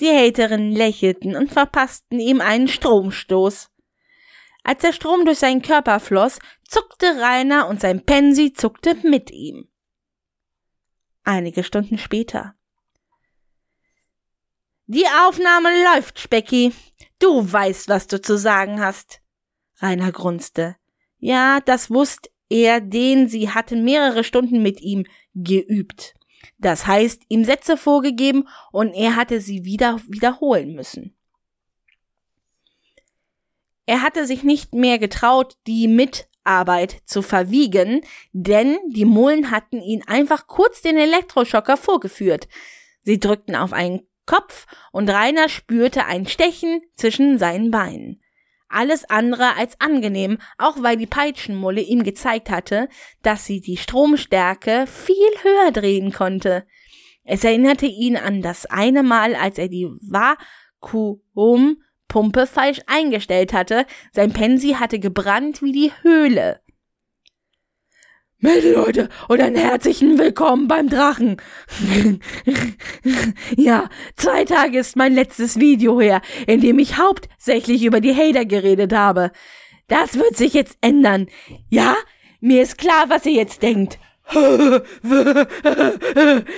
Die 0.00 0.08
Haterinnen 0.08 0.72
lächelten 0.72 1.36
und 1.36 1.52
verpassten 1.52 2.18
ihm 2.18 2.40
einen 2.40 2.68
Stromstoß. 2.68 3.70
Als 4.64 4.80
der 4.82 4.92
Strom 4.92 5.24
durch 5.24 5.38
seinen 5.38 5.62
Körper 5.62 6.00
floss, 6.00 6.38
zuckte 6.68 7.06
Rainer 7.20 7.68
und 7.68 7.80
sein 7.80 8.04
Pensi 8.04 8.52
zuckte 8.52 8.96
mit 9.02 9.30
ihm 9.30 9.68
einige 11.24 11.64
Stunden 11.64 11.98
später. 11.98 12.54
Die 14.86 15.06
Aufnahme 15.26 15.70
läuft, 15.94 16.20
Specki. 16.20 16.72
Du 17.18 17.50
weißt, 17.50 17.88
was 17.88 18.06
du 18.06 18.20
zu 18.20 18.36
sagen 18.36 18.80
hast. 18.80 19.20
Rainer 19.78 20.12
grunzte. 20.12 20.76
Ja, 21.18 21.60
das 21.60 21.90
wusste 21.90 22.28
er, 22.50 22.80
den 22.80 23.28
sie 23.28 23.48
hatten 23.48 23.82
mehrere 23.82 24.24
Stunden 24.24 24.62
mit 24.62 24.82
ihm 24.82 25.06
geübt. 25.34 26.14
Das 26.58 26.86
heißt, 26.86 27.22
ihm 27.28 27.44
Sätze 27.44 27.76
vorgegeben 27.76 28.48
und 28.72 28.92
er 28.92 29.16
hatte 29.16 29.40
sie 29.40 29.64
wieder 29.64 30.00
wiederholen 30.08 30.74
müssen. 30.74 31.16
Er 33.86 34.02
hatte 34.02 34.26
sich 34.26 34.42
nicht 34.42 34.74
mehr 34.74 34.98
getraut, 34.98 35.56
die 35.66 35.88
mit 35.88 36.28
Arbeit 36.42 37.02
zu 37.04 37.22
verwiegen, 37.22 38.02
denn 38.32 38.78
die 38.88 39.04
Mullen 39.04 39.50
hatten 39.50 39.80
ihn 39.80 40.02
einfach 40.06 40.46
kurz 40.46 40.82
den 40.82 40.96
Elektroschocker 40.96 41.76
vorgeführt. 41.76 42.48
Sie 43.02 43.18
drückten 43.18 43.56
auf 43.56 43.72
einen 43.72 44.06
Kopf 44.26 44.66
und 44.92 45.10
Rainer 45.10 45.48
spürte 45.48 46.06
ein 46.06 46.26
Stechen 46.26 46.80
zwischen 46.96 47.38
seinen 47.38 47.70
Beinen. 47.70 48.22
Alles 48.74 49.08
andere 49.08 49.56
als 49.56 49.80
angenehm, 49.80 50.38
auch 50.58 50.82
weil 50.82 50.96
die 50.96 51.06
Peitschenmulle 51.06 51.80
ihm 51.80 52.02
gezeigt 52.02 52.50
hatte, 52.50 52.88
dass 53.22 53.44
sie 53.46 53.60
die 53.60 53.76
Stromstärke 53.76 54.86
viel 54.88 55.14
höher 55.42 55.70
drehen 55.70 56.12
konnte. 56.12 56.66
Es 57.22 57.44
erinnerte 57.44 57.86
ihn 57.86 58.16
an 58.16 58.42
das 58.42 58.66
eine 58.66 59.04
Mal, 59.04 59.36
als 59.36 59.58
er 59.58 59.68
die 59.68 59.88
Vakuumpumpe 60.80 62.46
falsch 62.46 62.80
eingestellt 62.86 63.52
hatte. 63.52 63.86
Sein 64.12 64.32
Pensi 64.32 64.72
hatte 64.72 64.98
gebrannt 64.98 65.62
wie 65.62 65.72
die 65.72 65.92
Höhle. 66.02 66.60
Mädel, 68.44 68.74
Leute, 68.74 69.08
und 69.28 69.40
ein 69.40 69.54
herzlichen 69.54 70.18
Willkommen 70.18 70.68
beim 70.68 70.90
Drachen. 70.90 71.40
ja, 73.56 73.88
zwei 74.16 74.44
Tage 74.44 74.80
ist 74.80 74.96
mein 74.96 75.14
letztes 75.14 75.58
Video 75.58 75.98
her, 75.98 76.20
in 76.46 76.60
dem 76.60 76.78
ich 76.78 76.98
hauptsächlich 76.98 77.82
über 77.84 78.02
die 78.02 78.14
Hater 78.14 78.44
geredet 78.44 78.92
habe. 78.92 79.30
Das 79.88 80.18
wird 80.18 80.36
sich 80.36 80.52
jetzt 80.52 80.76
ändern. 80.82 81.28
Ja, 81.70 81.96
mir 82.40 82.60
ist 82.60 82.76
klar, 82.76 83.06
was 83.08 83.24
ihr 83.24 83.32
jetzt 83.32 83.62
denkt. 83.62 83.98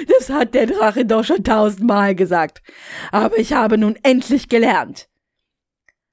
Das 0.08 0.28
hat 0.28 0.54
der 0.54 0.66
Drache 0.66 1.04
doch 1.04 1.22
schon 1.22 1.44
tausendmal 1.44 2.16
gesagt. 2.16 2.62
Aber 3.12 3.38
ich 3.38 3.52
habe 3.52 3.78
nun 3.78 3.96
endlich 4.02 4.48
gelernt. 4.48 5.08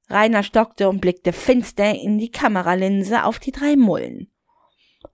Rainer 0.08 0.44
stockte 0.44 0.88
und 0.88 1.02
blickte 1.02 1.34
finster 1.34 1.96
in 1.96 2.20
die 2.20 2.30
Kameralinse 2.30 3.24
auf 3.24 3.40
die 3.40 3.52
drei 3.52 3.76
Mullen. 3.76 4.30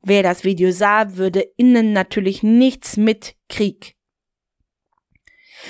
Wer 0.02 0.24
das 0.24 0.44
Video 0.44 0.72
sah, 0.72 1.18
würde 1.18 1.46
innen 1.58 1.94
natürlich 1.94 2.42
nichts 2.42 2.98
mit 2.98 3.36
Krieg. 3.50 3.96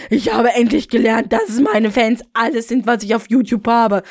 Ich 0.09 0.31
habe 0.31 0.53
endlich 0.53 0.89
gelernt, 0.89 1.33
dass 1.33 1.59
meine 1.59 1.91
Fans 1.91 2.23
alles 2.33 2.67
sind, 2.67 2.85
was 2.85 3.03
ich 3.03 3.15
auf 3.15 3.29
YouTube 3.29 3.67
habe. 3.67 4.03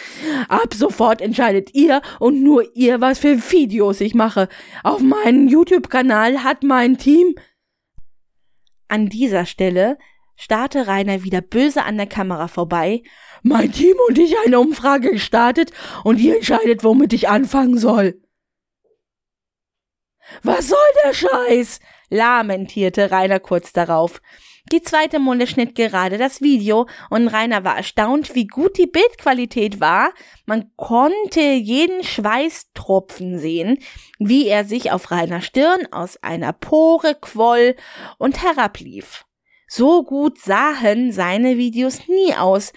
Ab 0.48 0.74
sofort 0.74 1.20
entscheidet 1.20 1.74
ihr 1.74 2.02
und 2.18 2.42
nur 2.42 2.64
ihr, 2.74 3.00
was 3.00 3.20
für 3.20 3.38
Videos 3.52 4.00
ich 4.00 4.14
mache. 4.14 4.48
Auf 4.82 5.00
meinem 5.00 5.48
YouTube-Kanal 5.48 6.42
hat 6.42 6.64
mein 6.64 6.98
Team. 6.98 7.34
An 8.88 9.08
dieser 9.08 9.46
Stelle 9.46 9.98
starrte 10.36 10.86
Rainer 10.86 11.22
wieder 11.22 11.40
böse 11.40 11.84
an 11.84 11.96
der 11.96 12.06
Kamera 12.06 12.48
vorbei. 12.48 13.02
Mein 13.42 13.70
Team 13.70 13.94
und 14.08 14.18
ich 14.18 14.34
eine 14.44 14.58
Umfrage 14.58 15.12
gestartet 15.12 15.70
und 16.02 16.18
ihr 16.18 16.36
entscheidet, 16.36 16.82
womit 16.82 17.12
ich 17.12 17.28
anfangen 17.28 17.78
soll. 17.78 18.20
Was 20.42 20.68
soll 20.68 20.78
der 21.04 21.14
Scheiß? 21.14 21.80
lamentierte 22.10 23.10
Rainer 23.10 23.40
kurz 23.40 23.72
darauf. 23.72 24.20
Die 24.70 24.82
zweite 24.82 25.18
Munde 25.18 25.46
schnitt 25.46 25.74
gerade 25.74 26.18
das 26.18 26.42
Video 26.42 26.86
und 27.08 27.28
Rainer 27.28 27.64
war 27.64 27.76
erstaunt, 27.76 28.34
wie 28.34 28.46
gut 28.46 28.76
die 28.76 28.86
Bildqualität 28.86 29.80
war. 29.80 30.12
Man 30.44 30.70
konnte 30.76 31.40
jeden 31.40 32.02
Schweißtropfen 32.02 33.38
sehen, 33.38 33.78
wie 34.18 34.46
er 34.46 34.64
sich 34.64 34.92
auf 34.92 35.10
Rainer 35.10 35.40
Stirn 35.40 35.90
aus 35.90 36.22
einer 36.22 36.52
Pore 36.52 37.14
quoll 37.18 37.76
und 38.18 38.42
herablief. 38.42 39.24
So 39.68 40.02
gut 40.02 40.38
sahen 40.38 41.12
seine 41.12 41.56
Videos 41.56 42.06
nie 42.08 42.34
aus, 42.34 42.72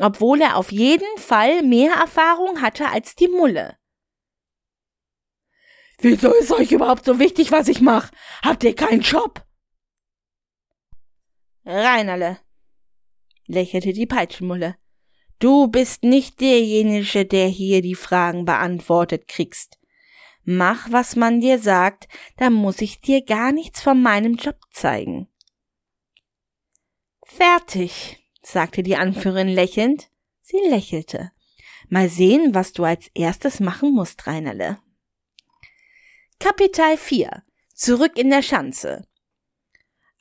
obwohl 0.00 0.40
er 0.40 0.56
auf 0.56 0.72
jeden 0.72 1.18
Fall 1.18 1.62
mehr 1.62 1.92
Erfahrung 1.92 2.62
hatte 2.62 2.88
als 2.88 3.14
die 3.14 3.28
Mulle. 3.28 3.76
Wieso 5.98 6.32
ist 6.34 6.52
euch 6.52 6.72
überhaupt 6.72 7.04
so 7.04 7.18
wichtig, 7.18 7.52
was 7.52 7.68
ich 7.68 7.80
mache? 7.80 8.10
Habt 8.42 8.64
ihr 8.64 8.74
keinen 8.74 9.00
Job? 9.00 9.44
Reinerle, 11.64 12.38
lächelte 13.46 13.92
die 13.92 14.06
Peitschenmulle. 14.06 14.76
Du 15.38 15.68
bist 15.68 16.04
nicht 16.04 16.40
derjenige, 16.40 17.24
der 17.24 17.48
hier 17.48 17.82
die 17.82 17.94
Fragen 17.94 18.44
beantwortet 18.44 19.28
kriegst. 19.28 19.78
Mach, 20.44 20.92
was 20.92 21.16
man 21.16 21.40
dir 21.40 21.58
sagt, 21.58 22.06
dann 22.36 22.52
muss 22.52 22.80
ich 22.80 23.00
dir 23.00 23.24
gar 23.24 23.50
nichts 23.50 23.80
von 23.80 24.00
meinem 24.00 24.34
Job 24.34 24.56
zeigen. 24.70 25.28
Fertig, 27.24 28.18
sagte 28.42 28.82
die 28.82 28.96
Anführerin 28.96 29.48
lächelnd. 29.48 30.10
Sie 30.42 30.60
lächelte. 30.68 31.32
Mal 31.88 32.10
sehen, 32.10 32.54
was 32.54 32.72
du 32.72 32.84
als 32.84 33.08
erstes 33.14 33.60
machen 33.60 33.92
musst, 33.92 34.26
Reinerle. 34.26 34.78
Kapitel 36.40 36.96
4 36.96 37.42
Zurück 37.74 38.18
in 38.18 38.30
der 38.30 38.42
Schanze 38.42 39.06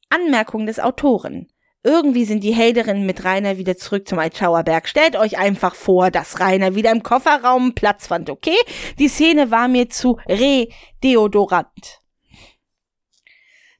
Anmerkung 0.09 0.65
des 0.65 0.79
Autoren 0.79 1.47
irgendwie 1.85 2.23
sind 2.23 2.45
die 2.45 2.53
Helderinnen 2.53 3.05
mit 3.05 3.25
Rainer 3.25 3.57
wieder 3.57 3.75
zurück 3.75 4.07
zum 4.07 4.17
Altschauer 4.17 4.63
Berg. 4.63 4.87
Stellt 4.87 5.17
euch 5.17 5.37
einfach 5.37 5.75
vor, 5.75 6.11
dass 6.11 6.39
Rainer 6.39 6.75
wieder 6.75 6.91
im 6.91 7.03
Kofferraum 7.03 7.75
Platz 7.75 8.07
fand, 8.07 8.29
okay? 8.29 8.55
Die 8.99 9.09
Szene 9.09 9.51
war 9.51 9.67
mir 9.67 9.89
zu 9.89 10.17
re-deodorant. 10.29 11.99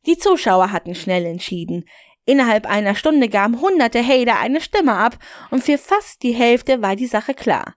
Die 0.05 0.17
Zuschauer 0.17 0.73
hatten 0.73 0.95
schnell 0.95 1.25
entschieden. 1.25 1.85
Innerhalb 2.25 2.69
einer 2.69 2.95
Stunde 2.95 3.29
gaben 3.29 3.61
hunderte 3.61 4.05
Hater 4.05 4.37
eine 4.37 4.59
Stimme 4.59 4.95
ab 4.95 5.17
und 5.49 5.63
für 5.63 5.77
fast 5.77 6.23
die 6.23 6.33
Hälfte 6.33 6.81
war 6.81 6.97
die 6.97 7.07
Sache 7.07 7.33
klar. 7.33 7.75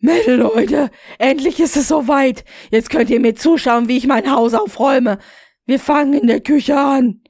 Mädel, 0.00 0.36
Leute, 0.36 0.90
endlich 1.18 1.60
ist 1.60 1.76
es 1.76 1.88
soweit. 1.88 2.44
Jetzt 2.70 2.90
könnt 2.90 3.10
ihr 3.10 3.20
mir 3.20 3.34
zuschauen, 3.34 3.88
wie 3.88 3.98
ich 3.98 4.06
mein 4.06 4.30
Haus 4.30 4.54
aufräume. 4.54 5.18
Wir 5.66 5.78
fangen 5.78 6.14
in 6.14 6.26
der 6.26 6.40
Küche 6.40 6.78
an. 6.78 7.22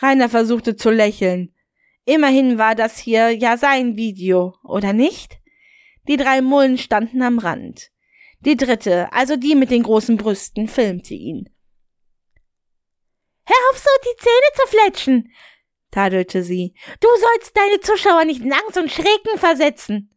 Rainer 0.00 0.28
versuchte 0.28 0.76
zu 0.76 0.90
lächeln. 0.90 1.54
Immerhin 2.04 2.56
war 2.56 2.74
das 2.74 2.98
hier 2.98 3.36
ja 3.36 3.56
sein 3.56 3.96
Video, 3.96 4.54
oder 4.62 4.92
nicht? 4.92 5.38
Die 6.06 6.16
drei 6.16 6.40
Mullen 6.40 6.78
standen 6.78 7.20
am 7.20 7.38
Rand. 7.38 7.90
Die 8.40 8.56
dritte, 8.56 9.12
also 9.12 9.36
die 9.36 9.56
mit 9.56 9.70
den 9.70 9.82
großen 9.82 10.16
Brüsten, 10.16 10.68
filmte 10.68 11.14
ihn. 11.14 11.50
Hör 13.44 13.56
auf, 13.70 13.78
so 13.78 13.90
die 14.04 14.22
Zähne 14.22 14.54
zu 14.54 14.68
fletschen, 14.68 15.32
tadelte 15.90 16.44
sie. 16.44 16.74
Du 17.00 17.08
sollst 17.08 17.56
deine 17.56 17.80
Zuschauer 17.80 18.24
nicht 18.24 18.42
in 18.42 18.52
Angst 18.52 18.78
und 18.78 18.90
Schrecken 18.90 19.36
versetzen. 19.36 20.14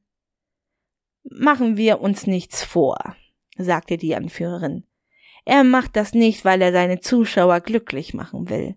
Machen 1.23 1.77
wir 1.77 2.01
uns 2.01 2.27
nichts 2.27 2.63
vor, 2.63 3.15
sagte 3.57 3.97
die 3.97 4.15
Anführerin. 4.15 4.85
Er 5.45 5.63
macht 5.63 5.95
das 5.95 6.13
nicht, 6.13 6.45
weil 6.45 6.61
er 6.61 6.71
seine 6.71 6.99
Zuschauer 6.99 7.61
glücklich 7.61 8.13
machen 8.13 8.49
will. 8.49 8.75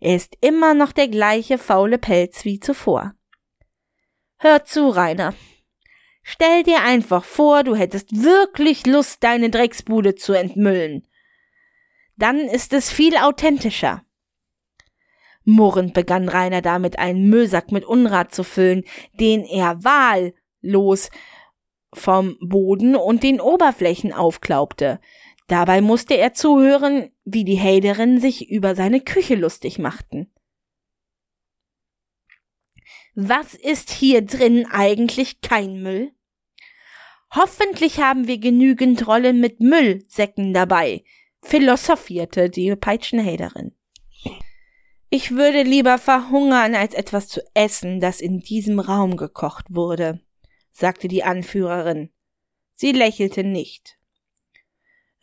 Er 0.00 0.16
ist 0.16 0.36
immer 0.40 0.74
noch 0.74 0.92
der 0.92 1.08
gleiche 1.08 1.58
faule 1.58 1.98
Pelz 1.98 2.44
wie 2.44 2.58
zuvor. 2.58 3.14
Hör 4.38 4.64
zu, 4.64 4.88
Rainer. 4.88 5.34
Stell 6.24 6.62
dir 6.62 6.82
einfach 6.82 7.24
vor, 7.24 7.62
du 7.62 7.74
hättest 7.74 8.22
wirklich 8.22 8.86
Lust, 8.86 9.22
deine 9.22 9.50
Drecksbude 9.50 10.14
zu 10.14 10.32
entmüllen. 10.32 11.06
Dann 12.16 12.38
ist 12.38 12.72
es 12.72 12.90
viel 12.90 13.16
authentischer. 13.16 14.04
Murrend 15.44 15.94
begann 15.94 16.28
Rainer 16.28 16.62
damit, 16.62 16.98
einen 16.98 17.28
Müllsack 17.28 17.72
mit 17.72 17.84
Unrat 17.84 18.32
zu 18.34 18.44
füllen, 18.44 18.84
den 19.14 19.44
er 19.44 19.82
wahllos 19.82 21.10
vom 21.92 22.36
Boden 22.40 22.96
und 22.96 23.22
den 23.22 23.40
Oberflächen 23.40 24.12
aufklaubte. 24.12 25.00
Dabei 25.46 25.80
musste 25.80 26.14
er 26.14 26.32
zuhören, 26.32 27.10
wie 27.24 27.44
die 27.44 27.60
Hayderinnen 27.60 28.20
sich 28.20 28.48
über 28.50 28.74
seine 28.74 29.00
Küche 29.00 29.34
lustig 29.34 29.78
machten. 29.78 30.32
Was 33.14 33.54
ist 33.54 33.90
hier 33.90 34.22
drin 34.22 34.66
eigentlich 34.70 35.42
kein 35.42 35.82
Müll? 35.82 36.12
Hoffentlich 37.34 38.00
haben 38.00 38.26
wir 38.26 38.38
genügend 38.38 39.06
Rollen 39.06 39.40
mit 39.40 39.60
Müllsäcken 39.60 40.54
dabei, 40.54 41.04
philosophierte 41.42 42.48
die 42.48 42.74
Peitschenhaderin. 42.74 43.74
Ich 45.10 45.32
würde 45.32 45.62
lieber 45.62 45.98
verhungern, 45.98 46.74
als 46.74 46.94
etwas 46.94 47.28
zu 47.28 47.42
essen, 47.52 48.00
das 48.00 48.22
in 48.22 48.40
diesem 48.40 48.80
Raum 48.80 49.18
gekocht 49.18 49.66
wurde 49.68 50.22
sagte 50.72 51.08
die 51.08 51.24
Anführerin. 51.24 52.10
Sie 52.74 52.92
lächelte 52.92 53.44
nicht. 53.44 53.98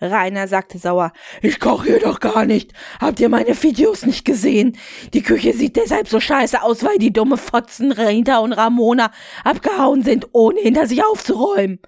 Rainer 0.02 0.48
sagte 0.48 0.78
sauer, 0.78 1.12
ich 1.42 1.60
koche 1.60 1.88
hier 1.88 2.00
doch 2.00 2.22
gar 2.22 2.46
nicht. 2.46 2.72
Habt 3.02 3.20
ihr 3.20 3.28
meine 3.28 3.62
Videos 3.62 4.06
nicht 4.06 4.24
gesehen? 4.24 4.78
Die 5.14 5.22
Küche 5.22 5.54
sieht 5.54 5.76
deshalb 5.76 6.08
so 6.08 6.20
scheiße 6.22 6.62
aus, 6.62 6.84
weil 6.84 6.98
die 7.00 7.12
dumme 7.12 7.38
Fotzen 7.38 7.92
Rita 7.92 8.40
und 8.40 8.54
Ramona 8.54 9.12
abgehauen 9.44 10.04
sind, 10.04 10.30
ohne 10.32 10.62
hinter 10.62 10.88
sich 10.88 11.04
aufzuräumen. 11.04 11.80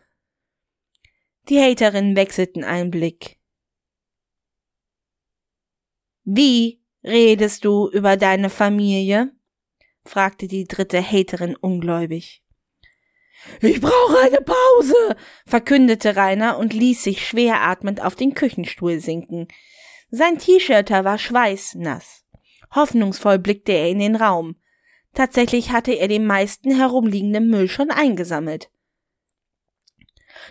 Die 1.47 1.59
Haterinnen 1.59 2.15
wechselten 2.15 2.63
einen 2.63 2.91
Blick. 2.91 3.39
Wie 6.23 6.81
redest 7.03 7.65
du 7.65 7.89
über 7.89 8.17
deine 8.17 8.49
Familie? 8.49 9.31
fragte 10.03 10.47
die 10.47 10.65
dritte 10.65 11.01
Haterin 11.01 11.55
ungläubig. 11.55 12.40
Ich 13.61 13.81
brauche 13.81 14.19
eine 14.19 14.41
Pause, 14.41 15.15
verkündete 15.45 16.15
Rainer 16.15 16.57
und 16.57 16.73
ließ 16.73 17.03
sich 17.03 17.25
schwer 17.25 17.61
atmend 17.61 18.01
auf 18.01 18.15
den 18.15 18.33
Küchenstuhl 18.33 18.99
sinken. 18.99 19.47
Sein 20.09 20.37
T-Shirter 20.37 21.05
war 21.05 21.17
schweißnass. 21.17 22.23
Hoffnungsvoll 22.75 23.39
blickte 23.39 23.71
er 23.71 23.89
in 23.89 23.99
den 23.99 24.15
Raum. 24.15 24.55
Tatsächlich 25.13 25.71
hatte 25.71 25.93
er 25.93 26.07
den 26.07 26.25
meisten 26.25 26.75
herumliegenden 26.75 27.49
Müll 27.49 27.67
schon 27.67 27.91
eingesammelt. 27.91 28.69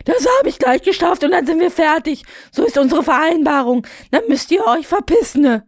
Das 0.05 0.25
habe 0.37 0.49
ich 0.49 0.59
gleich 0.59 0.81
geschafft 0.83 1.23
und 1.23 1.31
dann 1.31 1.45
sind 1.45 1.59
wir 1.59 1.71
fertig. 1.71 2.23
So 2.51 2.63
ist 2.63 2.77
unsere 2.77 3.03
Vereinbarung. 3.03 3.85
Dann 4.11 4.23
müsst 4.27 4.51
ihr 4.51 4.65
euch 4.65 4.87
verpissen. 4.87 5.63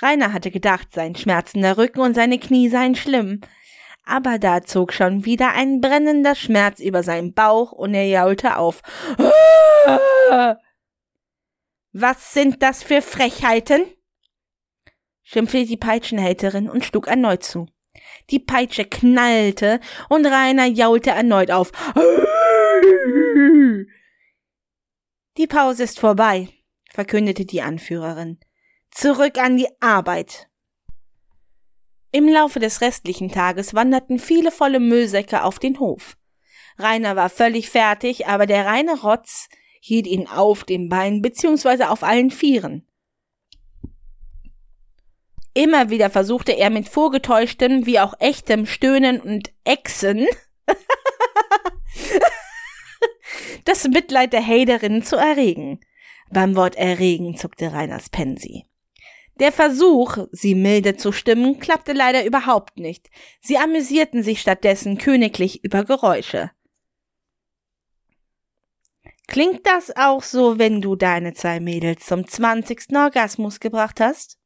Rainer 0.00 0.32
hatte 0.32 0.50
gedacht, 0.50 0.88
sein 0.92 1.14
schmerzender 1.14 1.78
Rücken 1.78 2.00
und 2.00 2.14
seine 2.14 2.38
Knie 2.38 2.68
seien 2.68 2.94
schlimm. 2.94 3.40
Aber 4.06 4.38
da 4.38 4.62
zog 4.62 4.92
schon 4.92 5.24
wieder 5.24 5.52
ein 5.52 5.80
brennender 5.80 6.36
Schmerz 6.36 6.78
über 6.80 7.02
seinen 7.02 7.34
Bauch 7.34 7.72
und 7.72 7.92
er 7.92 8.06
jaulte 8.06 8.56
auf. 8.56 8.80
Was 11.92 12.32
sind 12.32 12.62
das 12.62 12.82
für 12.82 13.02
Frechheiten? 13.02 13.82
schimpfte 15.24 15.66
die 15.66 15.76
Peitschenhälterin 15.76 16.70
und 16.70 16.84
schlug 16.84 17.08
erneut 17.08 17.42
zu. 17.42 17.66
Die 18.30 18.38
Peitsche 18.38 18.84
knallte 18.84 19.80
und 20.08 20.24
Rainer 20.24 20.66
jaulte 20.66 21.10
erneut 21.10 21.50
auf. 21.50 21.72
Die 25.36 25.46
Pause 25.48 25.82
ist 25.82 25.98
vorbei, 25.98 26.48
verkündete 26.92 27.44
die 27.44 27.60
Anführerin. 27.60 28.38
Zurück 28.92 29.38
an 29.38 29.56
die 29.56 29.68
Arbeit. 29.80 30.48
Im 32.16 32.30
Laufe 32.30 32.60
des 32.60 32.80
restlichen 32.80 33.30
Tages 33.30 33.74
wanderten 33.74 34.18
viele 34.18 34.50
volle 34.50 34.80
Müllsäcke 34.80 35.44
auf 35.44 35.58
den 35.58 35.78
Hof. 35.78 36.16
Rainer 36.78 37.14
war 37.14 37.28
völlig 37.28 37.68
fertig, 37.68 38.26
aber 38.26 38.46
der 38.46 38.64
reine 38.64 39.02
Rotz 39.02 39.50
hielt 39.82 40.06
ihn 40.06 40.26
auf 40.26 40.64
den 40.64 40.88
Beinen 40.88 41.20
beziehungsweise 41.20 41.90
auf 41.90 42.02
allen 42.02 42.30
Vieren. 42.30 42.88
Immer 45.52 45.90
wieder 45.90 46.08
versuchte 46.08 46.52
er 46.52 46.70
mit 46.70 46.88
vorgetäuschtem 46.88 47.84
wie 47.84 48.00
auch 48.00 48.14
echtem 48.18 48.64
Stöhnen 48.64 49.20
und 49.20 49.52
Echsen 49.64 50.26
das 53.66 53.86
Mitleid 53.88 54.32
der 54.32 54.46
Haterinnen 54.46 55.02
zu 55.02 55.16
erregen. 55.16 55.80
Beim 56.30 56.56
Wort 56.56 56.76
erregen 56.76 57.36
zuckte 57.36 57.74
Reiners 57.74 58.08
Pensi. 58.08 58.64
Der 59.38 59.52
Versuch, 59.52 60.18
sie 60.32 60.54
milde 60.54 60.96
zu 60.96 61.12
stimmen, 61.12 61.58
klappte 61.58 61.92
leider 61.92 62.24
überhaupt 62.24 62.78
nicht. 62.78 63.10
Sie 63.40 63.58
amüsierten 63.58 64.22
sich 64.22 64.40
stattdessen 64.40 64.96
königlich 64.96 65.62
über 65.62 65.84
Geräusche. 65.84 66.50
Klingt 69.28 69.66
das 69.66 69.94
auch 69.96 70.22
so, 70.22 70.58
wenn 70.58 70.80
du 70.80 70.96
deine 70.96 71.34
zwei 71.34 71.60
Mädels 71.60 72.06
zum 72.06 72.26
zwanzigsten 72.26 72.96
Orgasmus 72.96 73.60
gebracht 73.60 74.00
hast? 74.00 74.38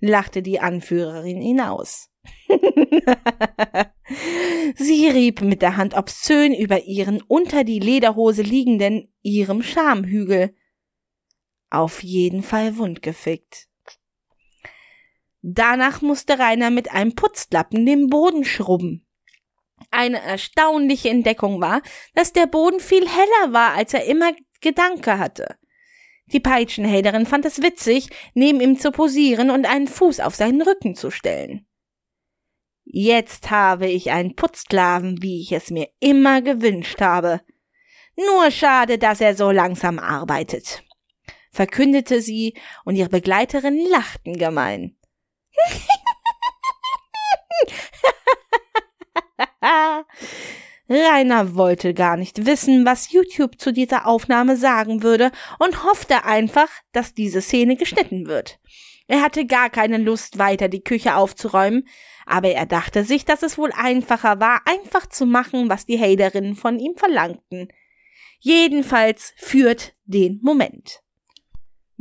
lachte 0.00 0.42
die 0.42 0.60
Anführerin 0.60 1.40
hinaus. 1.40 2.10
Sie 4.76 5.08
rieb 5.08 5.40
mit 5.42 5.62
der 5.62 5.76
Hand 5.76 5.94
obszön 5.94 6.54
über 6.54 6.84
ihren 6.84 7.22
unter 7.22 7.64
die 7.64 7.78
Lederhose 7.78 8.42
liegenden 8.42 9.12
ihrem 9.22 9.62
Schamhügel. 9.62 10.54
Auf 11.70 12.02
jeden 12.02 12.42
Fall 12.42 12.76
wundgefickt. 12.76 13.69
Danach 15.42 16.02
musste 16.02 16.38
Rainer 16.38 16.70
mit 16.70 16.90
einem 16.90 17.14
Putzlappen 17.14 17.86
den 17.86 18.08
Boden 18.08 18.44
schrubben. 18.44 19.06
Eine 19.90 20.20
erstaunliche 20.20 21.08
Entdeckung 21.08 21.60
war, 21.60 21.82
dass 22.14 22.32
der 22.32 22.46
Boden 22.46 22.80
viel 22.80 23.08
heller 23.08 23.52
war, 23.52 23.74
als 23.74 23.94
er 23.94 24.04
immer 24.04 24.32
Gedanke 24.60 25.18
hatte. 25.18 25.56
Die 26.26 26.40
Peitschenhälterin 26.40 27.26
fand 27.26 27.44
es 27.44 27.62
witzig, 27.62 28.08
neben 28.34 28.60
ihm 28.60 28.78
zu 28.78 28.92
posieren 28.92 29.50
und 29.50 29.66
einen 29.66 29.88
Fuß 29.88 30.20
auf 30.20 30.34
seinen 30.34 30.62
Rücken 30.62 30.94
zu 30.94 31.10
stellen. 31.10 31.66
Jetzt 32.84 33.50
habe 33.50 33.86
ich 33.86 34.10
einen 34.10 34.36
Putzsklaven, 34.36 35.22
wie 35.22 35.40
ich 35.40 35.52
es 35.52 35.70
mir 35.70 35.88
immer 36.00 36.42
gewünscht 36.42 37.00
habe. 37.00 37.40
Nur 38.16 38.50
schade, 38.50 38.98
dass 38.98 39.20
er 39.20 39.34
so 39.34 39.50
langsam 39.50 39.98
arbeitet, 39.98 40.82
verkündete 41.50 42.20
sie, 42.20 42.54
und 42.84 42.96
ihre 42.96 43.08
Begleiterin 43.08 43.78
lachten 43.88 44.36
gemein. 44.36 44.96
Rainer 50.88 51.54
wollte 51.54 51.94
gar 51.94 52.16
nicht 52.16 52.46
wissen, 52.46 52.84
was 52.84 53.12
YouTube 53.12 53.60
zu 53.60 53.72
dieser 53.72 54.06
Aufnahme 54.06 54.56
sagen 54.56 55.02
würde 55.02 55.30
und 55.58 55.84
hoffte 55.84 56.24
einfach, 56.24 56.68
dass 56.92 57.14
diese 57.14 57.40
Szene 57.40 57.76
geschnitten 57.76 58.26
wird. 58.26 58.58
Er 59.06 59.22
hatte 59.22 59.46
gar 59.46 59.70
keine 59.70 59.98
Lust, 59.98 60.38
weiter 60.38 60.68
die 60.68 60.82
Küche 60.82 61.16
aufzuräumen, 61.16 61.86
aber 62.26 62.50
er 62.50 62.66
dachte 62.66 63.04
sich, 63.04 63.24
dass 63.24 63.42
es 63.42 63.58
wohl 63.58 63.72
einfacher 63.72 64.40
war, 64.40 64.62
einfach 64.66 65.06
zu 65.06 65.26
machen, 65.26 65.68
was 65.68 65.86
die 65.86 65.98
Haterinnen 65.98 66.54
von 66.54 66.78
ihm 66.78 66.96
verlangten. 66.96 67.68
Jedenfalls 68.38 69.32
führt 69.36 69.94
den 70.04 70.40
Moment. 70.42 71.02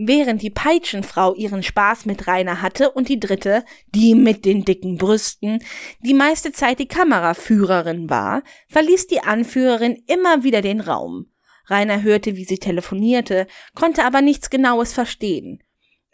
Während 0.02 0.42
die 0.42 0.50
Peitschenfrau 0.50 1.36
ihren 1.36 1.62
Spaß 1.62 2.06
mit 2.06 2.26
Rainer 2.26 2.62
hatte 2.62 2.90
und 2.92 3.10
die 3.10 3.20
dritte, 3.20 3.66
die 3.94 4.16
mit 4.16 4.46
den 4.46 4.64
dicken 4.64 4.98
Brüsten, 4.98 5.62
die 6.00 6.14
meiste 6.14 6.54
Zeit 6.54 6.80
die 6.80 6.88
Kameraführerin 6.88 8.10
war, 8.10 8.44
verließ 8.70 9.08
die 9.08 9.20
Anführerin 9.20 10.02
immer 10.08 10.46
wieder 10.46 10.62
den 10.62 10.80
Raum. 10.80 11.30
Rainer 11.66 12.02
hörte, 12.02 12.38
wie 12.38 12.46
sie 12.46 12.60
telefonierte, 12.60 13.46
konnte 13.76 14.06
aber 14.06 14.22
nichts 14.22 14.50
Genaues 14.50 14.94
verstehen. 14.94 15.62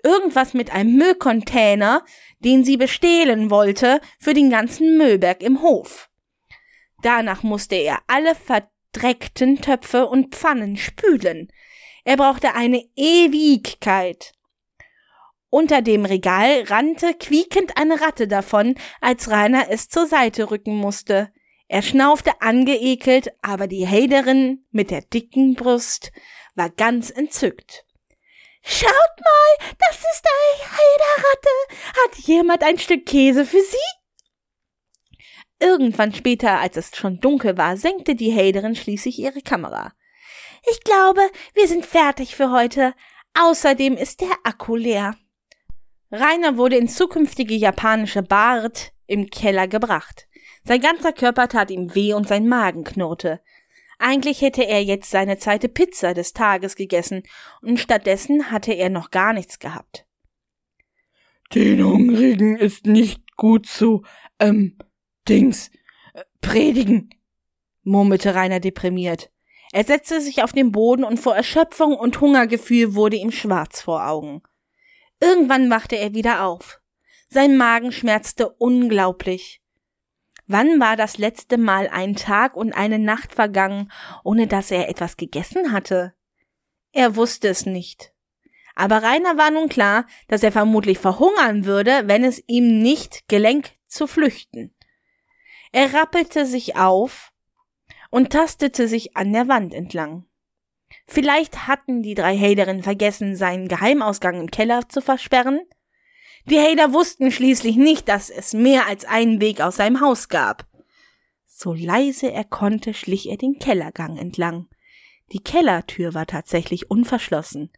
Irgendwas 0.04 0.56
mit 0.56 0.74
einem 0.74 0.96
Müllcontainer, 0.96 2.04
den 2.40 2.64
sie 2.64 2.78
bestehlen 2.78 3.52
wollte 3.52 4.02
für 4.20 4.34
den 4.34 4.50
ganzen 4.50 4.98
Müllberg 4.98 5.44
im 5.44 5.62
Hof. 5.62 6.10
Danach 7.04 7.44
musste 7.44 7.76
er 7.76 8.00
alle 8.08 8.34
verdreckten 8.34 9.62
Töpfe 9.62 10.08
und 10.08 10.34
Pfannen 10.34 10.76
spülen. 10.76 11.50
Er 12.06 12.18
brauchte 12.18 12.54
eine 12.54 12.88
Ewigkeit. 12.96 14.34
Unter 15.50 15.82
dem 15.82 16.06
Regal 16.06 16.64
rannte 16.68 17.16
quiekend 17.16 17.78
eine 17.78 18.00
Ratte 18.00 18.28
davon, 18.28 18.76
als 19.02 19.32
Rainer 19.32 19.70
es 19.70 19.90
zur 19.90 20.06
Seite 20.06 20.52
rücken 20.52 20.78
musste. 20.78 21.32
Er 21.68 21.82
schnaufte 21.82 22.42
angeekelt, 22.42 23.30
aber 23.42 23.66
die 23.66 23.88
Haderin 23.88 24.66
mit 24.70 24.92
der 24.92 25.02
dicken 25.02 25.56
Brust 25.56 26.12
war 26.54 26.70
ganz 26.70 27.10
entzückt. 27.10 27.86
Schaut 28.62 28.90
mal, 28.90 29.74
das 29.80 29.98
ist 29.98 30.26
eine 30.28 30.72
Heiderratte. 30.72 32.04
Hat 32.04 32.18
jemand 32.28 32.64
ein 32.64 32.78
Stück 32.78 33.08
Käse 33.08 33.46
für 33.46 33.62
Sie? 33.62 35.18
Irgendwann 35.60 36.14
später, 36.14 36.60
als 36.60 36.78
es 36.78 36.96
schon 36.96 37.20
dunkel 37.20 37.58
war, 37.58 37.78
senkte 37.78 38.14
die 38.14 38.36
Haderin 38.36 38.76
schließlich 38.76 39.18
ihre 39.18 39.42
Kamera. 39.42 39.94
Ich 40.72 40.82
glaube, 40.82 41.22
wir 41.54 41.68
sind 41.68 41.86
fertig 41.86 42.36
für 42.36 42.52
heute. 42.52 42.94
Außerdem 43.34 43.98
ist 43.98 44.22
der 44.22 44.32
Akku 44.44 44.76
leer. 44.76 45.16
Rainer 46.12 46.58
wurde 46.58 46.78
ins 46.78 46.96
zukünftige 46.96 47.56
japanische 47.56 48.24
Bad 48.24 48.94
im 49.06 49.30
Keller 49.30 49.68
gebracht. 49.68 50.28
Sein 50.64 50.82
ganzer 50.82 51.14
Körper 51.14 51.48
tat 51.48 51.70
ihm 51.70 51.94
weh 51.94 52.14
und 52.14 52.28
sein 52.28 52.48
Magen 52.48 52.84
knurrte. 52.84 53.42
Eigentlich 54.00 54.42
hätte 54.42 54.66
er 54.66 54.84
jetzt 54.84 55.12
seine 55.12 55.38
zweite 55.38 55.70
Pizza 55.70 56.14
des 56.14 56.34
Tages 56.34 56.76
gegessen 56.76 57.24
und 57.62 57.80
stattdessen 57.80 58.52
hatte 58.52 58.74
er 58.74 58.90
noch 58.90 59.12
gar 59.12 59.34
nichts 59.34 59.60
gehabt. 59.60 60.06
Den 61.54 61.84
Hungrigen 61.84 62.58
ist 62.58 62.86
nicht 62.86 63.36
gut 63.36 63.68
zu, 63.68 64.04
ähm, 64.40 64.78
Dings, 65.30 65.70
äh, 66.14 66.24
predigen, 66.42 67.10
murmelte 67.84 68.34
Rainer 68.36 68.60
deprimiert. 68.60 69.32
Er 69.76 69.84
setzte 69.84 70.22
sich 70.22 70.42
auf 70.42 70.54
den 70.54 70.72
Boden 70.72 71.04
und 71.04 71.20
vor 71.20 71.36
Erschöpfung 71.36 71.98
und 71.98 72.22
Hungergefühl 72.22 72.96
wurde 72.96 73.18
ihm 73.18 73.34
schwarz 73.34 73.82
vor 73.82 74.08
Augen. 74.08 74.42
Irgendwann 75.20 75.70
wachte 75.70 75.98
er 75.98 76.14
wieder 76.14 76.46
auf. 76.46 76.80
Sein 77.28 77.58
Magen 77.58 77.92
schmerzte 77.92 78.48
unglaublich. 78.48 79.62
Wann 80.48 80.80
war 80.80 80.96
das 80.96 81.18
letzte 81.18 81.58
Mal 81.58 81.90
ein 81.90 82.16
Tag 82.16 82.56
und 82.56 82.72
eine 82.72 83.00
Nacht 83.00 83.36
vergangen, 83.36 83.92
ohne 84.24 84.48
dass 84.48 84.72
er 84.72 84.88
etwas 84.88 85.18
gegessen 85.18 85.74
hatte? 85.74 86.14
Er 86.94 87.18
wusste 87.18 87.50
es 87.50 87.66
nicht. 87.66 88.14
Aber 88.76 89.04
Rainer 89.04 89.38
war 89.38 89.52
nun 89.52 89.68
klar, 89.68 90.08
dass 90.30 90.42
er 90.42 90.54
vermutlich 90.54 91.00
verhungern 91.00 91.66
würde, 91.66 92.04
wenn 92.06 92.24
es 92.24 92.42
ihm 92.48 92.82
nicht 92.82 93.28
gelenk 93.28 93.72
zu 93.88 94.08
flüchten. 94.08 94.74
Er 95.74 95.94
rappelte 95.94 96.46
sich 96.46 96.78
auf 96.78 97.34
und 98.16 98.30
tastete 98.30 98.88
sich 98.88 99.18
an 99.18 99.34
der 99.34 99.50
Wand 99.50 99.74
entlang. 99.74 100.24
Vielleicht 101.06 101.68
hatten 101.68 102.02
die 102.02 102.14
drei 102.14 102.38
Haderinnen 102.38 102.82
vergessen, 102.82 103.36
seinen 103.36 103.68
Geheimausgang 103.68 104.40
im 104.40 104.50
Keller 104.50 104.88
zu 104.88 105.02
versperren. 105.02 105.60
Die 106.46 106.58
Hader 106.58 106.94
wussten 106.94 107.30
schließlich 107.30 107.76
nicht, 107.76 108.08
dass 108.08 108.30
es 108.30 108.54
mehr 108.54 108.88
als 108.88 109.04
einen 109.04 109.42
Weg 109.42 109.60
aus 109.60 109.76
seinem 109.76 110.00
Haus 110.00 110.30
gab. 110.30 110.66
So 111.46 111.74
leise 111.74 112.32
er 112.32 112.46
konnte, 112.46 112.94
schlich 112.94 113.30
er 113.30 113.36
den 113.36 113.60
Kellergang 113.60 114.16
entlang. 114.16 114.70
Die 115.34 115.44
Kellertür 115.44 116.14
war 116.14 116.26
tatsächlich 116.26 116.90
unverschlossen. 116.90 117.70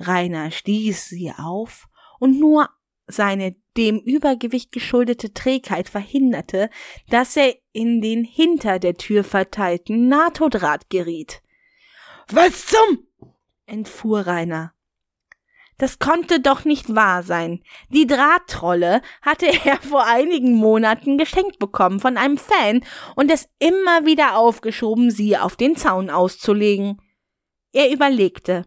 Rainer 0.00 0.50
stieß 0.50 1.10
sie 1.10 1.32
auf 1.38 1.86
und 2.18 2.40
nur 2.40 2.70
seine 3.10 3.56
dem 3.76 3.98
Übergewicht 3.98 4.72
geschuldete 4.72 5.32
Trägheit 5.32 5.88
verhinderte, 5.88 6.70
dass 7.08 7.36
er 7.36 7.54
in 7.72 8.00
den 8.00 8.24
hinter 8.24 8.78
der 8.78 8.94
Tür 8.94 9.24
verteilten 9.24 10.08
NATO-Draht 10.08 10.90
geriet. 10.90 11.42
Was 12.28 12.66
zum? 12.66 13.06
entfuhr 13.66 14.26
Rainer. 14.26 14.72
Das 15.80 15.98
konnte 15.98 16.40
doch 16.40 16.66
nicht 16.66 16.94
wahr 16.94 17.22
sein. 17.22 17.62
Die 17.88 18.06
Drahttrolle 18.06 19.00
hatte 19.22 19.46
er 19.64 19.78
vor 19.78 20.06
einigen 20.06 20.54
Monaten 20.54 21.16
geschenkt 21.16 21.58
bekommen 21.58 22.00
von 22.00 22.18
einem 22.18 22.36
Fan 22.36 22.84
und 23.16 23.30
es 23.30 23.48
immer 23.58 24.04
wieder 24.04 24.36
aufgeschoben, 24.36 25.10
sie 25.10 25.38
auf 25.38 25.56
den 25.56 25.76
Zaun 25.76 26.10
auszulegen. 26.10 27.00
Er 27.72 27.90
überlegte. 27.90 28.66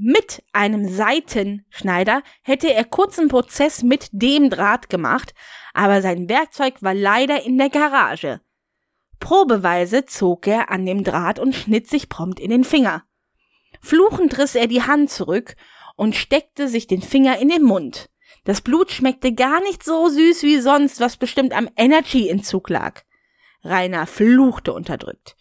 Mit 0.00 0.44
einem 0.52 0.88
Seitenschneider 0.88 2.22
hätte 2.42 2.72
er 2.72 2.84
kurzen 2.84 3.26
Prozess 3.26 3.82
mit 3.82 4.08
dem 4.12 4.48
Draht 4.48 4.88
gemacht, 4.88 5.34
aber 5.74 6.02
sein 6.02 6.28
Werkzeug 6.28 6.84
war 6.84 6.94
leider 6.94 7.42
in 7.42 7.58
der 7.58 7.68
Garage. 7.68 8.40
Probeweise 9.18 10.04
zog 10.04 10.46
er 10.46 10.70
an 10.70 10.86
dem 10.86 11.02
Draht 11.02 11.40
und 11.40 11.56
schnitt 11.56 11.88
sich 11.88 12.08
prompt 12.08 12.38
in 12.38 12.50
den 12.50 12.62
Finger. 12.62 13.02
Fluchend 13.80 14.38
riss 14.38 14.54
er 14.54 14.68
die 14.68 14.82
Hand 14.82 15.10
zurück 15.10 15.56
und 15.96 16.14
steckte 16.14 16.68
sich 16.68 16.86
den 16.86 17.02
Finger 17.02 17.40
in 17.40 17.48
den 17.48 17.64
Mund. 17.64 18.08
Das 18.44 18.60
Blut 18.60 18.92
schmeckte 18.92 19.32
gar 19.34 19.60
nicht 19.62 19.82
so 19.82 20.08
süß 20.08 20.44
wie 20.44 20.60
sonst, 20.60 21.00
was 21.00 21.16
bestimmt 21.16 21.52
am 21.52 21.68
Energy-Entzug 21.76 22.70
lag. 22.70 23.02
Rainer 23.64 24.06
fluchte 24.06 24.72
unterdrückt. 24.72 25.34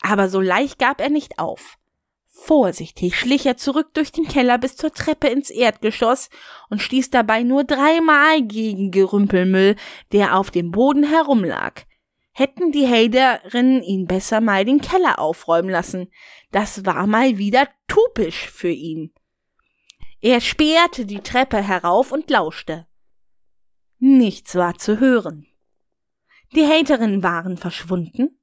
Aber 0.00 0.30
so 0.30 0.40
leicht 0.40 0.78
gab 0.78 1.02
er 1.02 1.10
nicht 1.10 1.38
auf. 1.38 1.76
Vorsichtig 2.44 3.16
schlich 3.16 3.46
er 3.46 3.56
zurück 3.56 3.94
durch 3.94 4.10
den 4.10 4.26
Keller 4.26 4.58
bis 4.58 4.76
zur 4.76 4.92
Treppe 4.92 5.28
ins 5.28 5.50
Erdgeschoss 5.50 6.28
und 6.70 6.82
stieß 6.82 7.10
dabei 7.10 7.42
nur 7.42 7.64
dreimal 7.64 8.42
gegen 8.42 8.90
Gerümpelmüll, 8.90 9.76
der 10.12 10.36
auf 10.36 10.50
dem 10.50 10.70
Boden 10.70 11.04
herumlag 11.04 11.84
hätten 12.32 12.72
die 12.72 12.88
Hayderinnen 12.88 13.82
ihn 13.82 14.06
besser 14.06 14.40
mal 14.40 14.64
den 14.64 14.80
Keller 14.80 15.18
aufräumen 15.18 15.70
lassen. 15.70 16.10
Das 16.50 16.84
war 16.84 17.06
mal 17.06 17.38
wieder 17.38 17.68
typisch 17.86 18.50
für 18.50 18.70
ihn. 18.70 19.12
Er 20.20 20.40
spähte 20.40 21.04
die 21.04 21.20
Treppe 21.20 21.62
herauf 21.62 22.12
und 22.12 22.30
lauschte. 22.30 22.86
Nichts 23.98 24.54
war 24.54 24.76
zu 24.78 24.98
hören. 24.98 25.46
Die 26.54 26.66
Haterinnen 26.66 27.22
waren 27.22 27.56
verschwunden. 27.56 28.38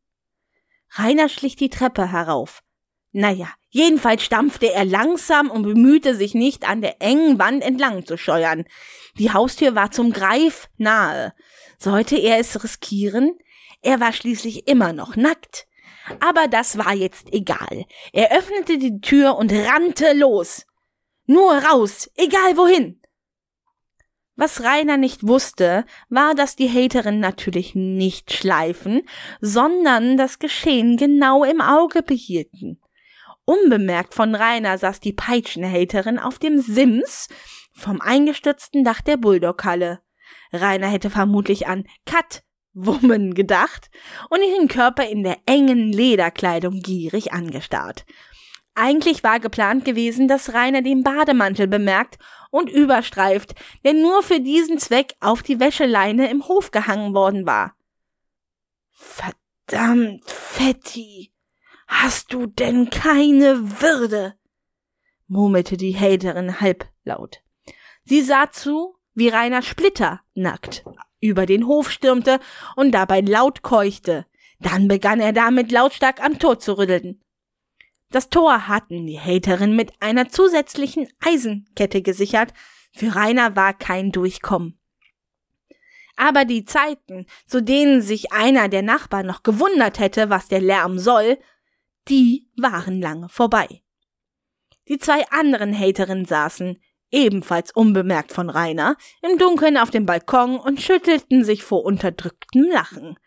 Rainer 0.91 1.29
schlich 1.29 1.55
die 1.55 1.69
Treppe 1.69 2.11
herauf. 2.11 2.63
Naja, 3.11 3.49
jedenfalls 3.69 4.23
stampfte 4.23 4.71
er 4.73 4.85
langsam 4.85 5.49
und 5.49 5.63
bemühte 5.63 6.15
sich 6.15 6.33
nicht, 6.33 6.67
an 6.67 6.81
der 6.81 7.01
engen 7.01 7.39
Wand 7.39 7.63
entlang 7.63 8.05
zu 8.05 8.17
scheuern. 8.17 8.65
Die 9.17 9.31
Haustür 9.31 9.75
war 9.75 9.91
zum 9.91 10.11
Greif 10.11 10.69
nahe. 10.77 11.33
Sollte 11.77 12.17
er 12.17 12.39
es 12.39 12.63
riskieren? 12.63 13.37
Er 13.81 13.99
war 13.99 14.13
schließlich 14.13 14.67
immer 14.67 14.93
noch 14.93 15.15
nackt. 15.15 15.67
Aber 16.19 16.47
das 16.47 16.77
war 16.77 16.93
jetzt 16.93 17.31
egal. 17.33 17.85
Er 18.13 18.35
öffnete 18.35 18.77
die 18.77 18.99
Tür 18.99 19.35
und 19.37 19.51
rannte 19.51 20.13
los. 20.13 20.65
Nur 21.25 21.53
raus, 21.53 22.09
egal 22.15 22.57
wohin. 22.57 22.99
Was 24.35 24.63
Rainer 24.63 24.97
nicht 24.97 25.27
wusste, 25.27 25.85
war, 26.07 26.33
dass 26.33 26.55
die 26.55 26.69
Haterinnen 26.69 27.19
natürlich 27.19 27.75
nicht 27.75 28.31
schleifen, 28.31 29.01
sondern 29.41 30.15
das 30.15 30.39
Geschehen 30.39 30.95
genau 30.95 31.43
im 31.43 31.59
Auge 31.59 32.01
behielten. 32.01 32.78
Unbemerkt 33.49 34.13
von 34.13 34.35
Rainer 34.35 34.77
saß 34.77 34.99
die 34.99 35.11
Peitschenhaterin 35.11 36.19
auf 36.19 36.37
dem 36.37 36.59
Sims 36.59 37.29
vom 37.73 37.99
eingestürzten 37.99 38.83
Dach 38.83 39.01
der 39.01 39.17
Bulldoghalle. 39.17 40.01
Rainer 40.53 40.85
hätte 40.85 41.09
vermutlich 41.09 41.65
an 41.65 41.87
Cut 42.05 42.43
Woman 42.73 43.33
gedacht 43.33 43.89
und 44.29 44.43
ihren 44.43 44.67
Körper 44.67 45.09
in 45.09 45.23
der 45.23 45.37
engen 45.47 45.91
Lederkleidung 45.91 46.81
gierig 46.81 47.33
angestarrt. 47.33 48.05
Eigentlich 48.75 49.23
war 49.23 49.39
geplant 49.39 49.83
gewesen, 49.83 50.27
dass 50.27 50.53
Rainer 50.53 50.83
den 50.83 51.01
Bademantel 51.01 51.65
bemerkt 51.65 52.19
und 52.51 52.69
überstreift, 52.69 53.55
der 53.83 53.95
nur 53.95 54.21
für 54.21 54.41
diesen 54.41 54.77
Zweck 54.77 55.15
auf 55.21 55.41
die 55.41 55.59
Wäscheleine 55.59 56.29
im 56.29 56.47
Hof 56.47 56.69
gehangen 56.69 57.15
worden 57.15 57.47
war. 57.47 57.73
Verdammt, 58.91 60.29
Fetti, 60.29 61.31
hast 61.89 62.33
du 62.33 62.45
denn 62.45 62.89
keine 62.89 63.81
Würde? 63.81 64.35
murmelte 65.27 65.75
die 65.75 65.95
Haterin 65.95 66.61
halblaut. 66.61 67.43
Sie 68.05 68.21
sah 68.21 68.49
zu, 68.51 68.95
wie 69.13 69.27
Rainer 69.27 69.61
Splitter 69.61 70.21
nackt 70.33 70.85
über 71.21 71.45
den 71.45 71.67
Hof 71.67 71.91
stürmte 71.91 72.39
und 72.75 72.91
dabei 72.91 73.21
laut 73.21 73.61
keuchte. 73.61 74.25
Dann 74.59 74.87
begann 74.87 75.19
er 75.19 75.33
damit 75.33 75.71
lautstark 75.71 76.23
am 76.23 76.39
Tor 76.39 76.59
zu 76.59 76.77
rütteln. 76.77 77.21
Das 78.09 78.29
Tor 78.29 78.67
hatten 78.67 79.05
die 79.05 79.19
Haterin 79.19 79.75
mit 79.75 79.91
einer 79.99 80.29
zusätzlichen 80.29 81.07
Eisenkette 81.19 82.01
gesichert. 82.01 82.53
Für 82.91 83.15
Rainer 83.15 83.55
war 83.55 83.73
kein 83.73 84.11
Durchkommen. 84.11 84.79
Aber 86.15 86.43
die 86.43 86.65
Zeiten, 86.65 87.27
zu 87.45 87.61
denen 87.61 88.01
sich 88.01 88.33
einer 88.33 88.67
der 88.67 88.81
Nachbarn 88.81 89.27
noch 89.27 89.43
gewundert 89.43 89.99
hätte, 89.99 90.29
was 90.29 90.47
der 90.47 90.59
Lärm 90.59 90.99
soll, 90.99 91.37
die 92.09 92.49
waren 92.57 93.01
lange 93.01 93.29
vorbei. 93.29 93.81
Die 94.87 94.97
zwei 94.97 95.27
anderen 95.29 95.77
Haterinnen 95.77 96.25
saßen, 96.25 96.81
ebenfalls 97.11 97.71
unbemerkt 97.71 98.31
von 98.31 98.49
Rainer, 98.49 98.97
im 99.21 99.37
Dunkeln 99.37 99.77
auf 99.77 99.91
dem 99.91 100.05
Balkon 100.05 100.59
und 100.59 100.81
schüttelten 100.81 101.43
sich 101.43 101.63
vor 101.63 101.85
unterdrücktem 101.85 102.63
Lachen. 102.71 103.19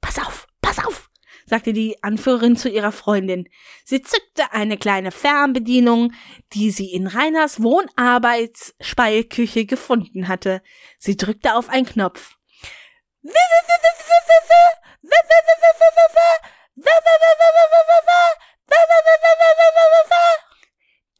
Pass 0.00 0.18
auf, 0.18 0.48
pass 0.60 0.84
auf, 0.84 1.10
sagte 1.46 1.72
die 1.72 2.02
Anführerin 2.02 2.56
zu 2.56 2.68
ihrer 2.68 2.92
Freundin. 2.92 3.48
Sie 3.84 4.02
zückte 4.02 4.52
eine 4.52 4.76
kleine 4.76 5.12
Fernbedienung, 5.12 6.12
die 6.52 6.70
sie 6.70 6.92
in 6.92 7.06
Rainers 7.06 7.62
Wohnarbeitsspeilküche 7.62 9.66
gefunden 9.66 10.28
hatte. 10.28 10.62
Sie 10.98 11.16
drückte 11.16 11.54
auf 11.54 11.68
einen 11.68 11.86
Knopf. 11.86 12.36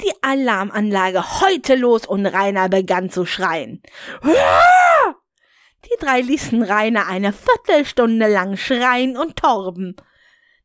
Die 0.02 0.12
Alarmanlage 0.22 1.40
heute 1.40 1.74
los 1.74 2.06
und 2.06 2.26
Rainer 2.26 2.68
begann 2.68 3.10
zu 3.10 3.26
schreien. 3.26 3.82
Die 5.84 6.04
drei 6.04 6.20
ließen 6.20 6.62
Rainer 6.62 7.06
eine 7.06 7.32
Viertelstunde 7.32 8.26
lang 8.28 8.56
schreien 8.56 9.16
und 9.16 9.36
torben. 9.36 9.96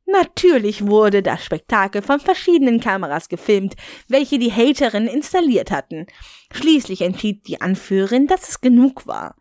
Natürlich 0.06 0.86
wurde 0.86 1.24
das 1.24 1.44
Spektakel 1.44 2.02
von 2.02 2.20
verschiedenen 2.20 2.80
Kameras 2.80 3.28
gefilmt, 3.28 3.76
welche 4.08 4.38
die 4.38 4.52
Haterin 4.52 5.08
installiert 5.08 5.72
hatten. 5.72 6.06
Schließlich 6.54 7.02
entschied 7.02 7.48
die 7.48 7.60
Anführerin, 7.60 8.28
dass 8.28 8.48
es 8.48 8.62
genug 8.62 9.08
war. 9.08 9.36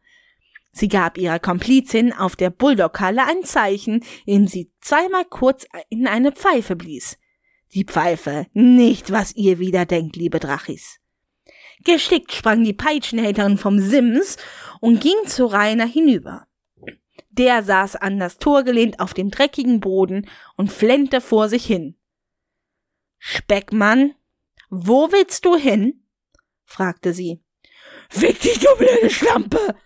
Sie 0.76 0.88
gab 0.88 1.18
ihrer 1.18 1.38
Komplizin 1.38 2.12
auf 2.12 2.34
der 2.34 2.50
Bulldoghalle 2.50 3.24
ein 3.24 3.44
Zeichen, 3.44 4.04
indem 4.26 4.48
sie 4.48 4.72
zweimal 4.80 5.24
kurz 5.24 5.66
in 5.88 6.08
eine 6.08 6.32
Pfeife 6.32 6.74
blies. 6.74 7.16
Die 7.74 7.84
Pfeife, 7.84 8.48
nicht 8.52 9.12
was 9.12 9.36
ihr 9.36 9.60
wieder 9.60 9.86
denkt, 9.86 10.16
liebe 10.16 10.40
Drachis. 10.40 10.98
Geschickt 11.84 12.32
sprang 12.32 12.64
die 12.64 12.72
Peitschenhälterin 12.72 13.56
vom 13.56 13.78
Sims 13.78 14.36
und 14.80 15.00
ging 15.00 15.14
zu 15.26 15.46
Rainer 15.46 15.86
hinüber. 15.86 16.48
Der 17.30 17.62
saß 17.62 17.94
an 17.94 18.18
das 18.18 18.38
Tor 18.38 18.64
gelehnt 18.64 18.98
auf 18.98 19.14
dem 19.14 19.30
dreckigen 19.30 19.78
Boden 19.78 20.28
und 20.56 20.72
flennte 20.72 21.20
vor 21.20 21.48
sich 21.48 21.64
hin. 21.64 21.96
Speckmann, 23.18 24.14
wo 24.70 25.12
willst 25.12 25.44
du 25.44 25.56
hin? 25.56 26.04
fragte 26.64 27.12
sie. 27.12 27.44
Fick 28.08 28.40
dich, 28.40 28.58
du 28.58 28.76
blöde 28.76 29.10
Schlampe! 29.10 29.76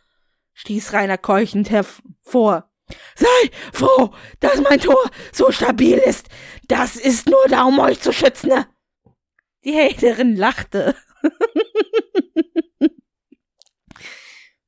Stieß 0.58 0.92
Rainer 0.92 1.18
keuchend 1.18 1.70
hervor. 1.70 2.68
Sei 3.14 3.50
froh, 3.72 4.10
dass 4.40 4.60
mein 4.60 4.80
Tor 4.80 4.98
so 5.32 5.52
stabil 5.52 5.98
ist. 5.98 6.28
Das 6.66 6.96
ist 6.96 7.28
nur 7.28 7.44
da, 7.48 7.64
um 7.64 7.78
euch 7.78 8.00
zu 8.00 8.12
schützen. 8.12 8.64
Die 9.64 9.74
Haterin 9.74 10.36
lachte. 10.36 10.96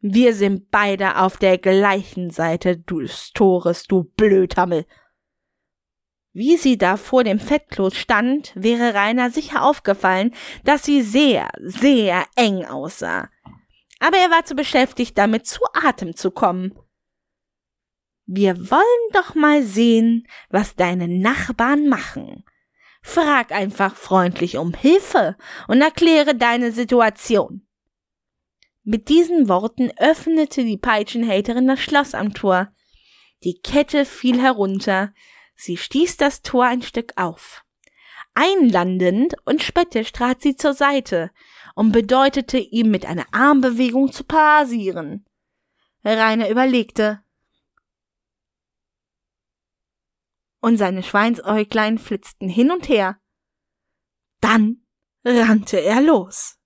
Wir 0.01 0.35
sind 0.35 0.71
beide 0.71 1.17
auf 1.19 1.37
der 1.37 1.59
gleichen 1.59 2.31
Seite 2.31 2.79
des 2.79 3.33
Tores, 3.33 3.85
du 3.85 4.05
Blödhammel. 4.05 4.87
Wie 6.33 6.57
sie 6.57 6.79
da 6.79 6.97
vor 6.97 7.25
dem 7.25 7.41
Fettkloß 7.41 7.97
stand, 7.97 8.53
wäre 8.55 8.95
Rainer 8.95 9.31
sicher 9.31 9.65
aufgefallen, 9.65 10.35
dass 10.65 10.85
sie 10.85 11.03
sehr, 11.03 11.51
sehr 11.59 12.25
eng 12.37 12.65
aussah. 12.65 13.29
Aber 14.01 14.17
er 14.17 14.31
war 14.31 14.45
zu 14.45 14.57
beschäftigt, 14.57 15.17
damit 15.17 15.47
zu 15.47 15.61
Atem 15.73 16.17
zu 16.17 16.33
kommen. 16.33 16.77
Wir 18.27 18.71
wollen 18.71 19.13
doch 19.13 19.35
mal 19.35 19.63
sehen, 19.63 20.27
was 20.49 20.75
deine 20.75 21.07
Nachbarn 21.07 21.89
machen, 21.89 22.45
Frag 23.03 23.51
einfach 23.51 23.97
freundlich 23.97 24.59
um 24.59 24.75
Hilfe 24.75 25.37
und 25.69 25.81
erkläre 25.81 26.35
deine 26.35 26.73
Situation. 26.73 27.67
Mit 28.83 29.09
diesen 29.09 29.49
Worten 29.49 29.91
öffnete 29.99 30.65
die 30.65 30.77
Peitschenhaterin 30.77 31.67
das 31.67 31.81
Schloss 31.81 32.15
am 32.15 32.35
Tor. 32.35 32.73
Die 33.43 33.61
Kette 33.61 34.05
fiel 34.05 34.41
herunter. 34.41 35.13
Sie 35.55 35.77
stieß 35.77 36.17
das 36.19 36.43
Tor 36.43 36.67
ein 36.67 36.83
Stück 36.83 37.13
auf. 37.17 37.65
Einlandend 38.35 39.35
und 39.45 39.63
spöttisch 39.63 40.13
trat 40.13 40.41
sie 40.41 40.57
zur 40.57 40.73
Seite 40.73 41.31
und 41.75 41.93
bedeutete 41.93 42.59
ihm 42.59 42.91
mit 42.91 43.07
einer 43.07 43.27
Armbewegung 43.33 44.13
zu 44.13 44.25
parasieren. 44.25 45.27
Rainer 46.05 46.49
überlegte. 46.49 47.23
Und 50.61 50.77
seine 50.77 51.03
Schweinsäuglein 51.03 51.99
flitzten 51.99 52.49
hin 52.49 52.71
und 52.71 52.89
her. 52.89 53.19
Dann 54.41 54.85
rannte 55.25 55.79
er 55.79 56.01
los. 56.01 56.59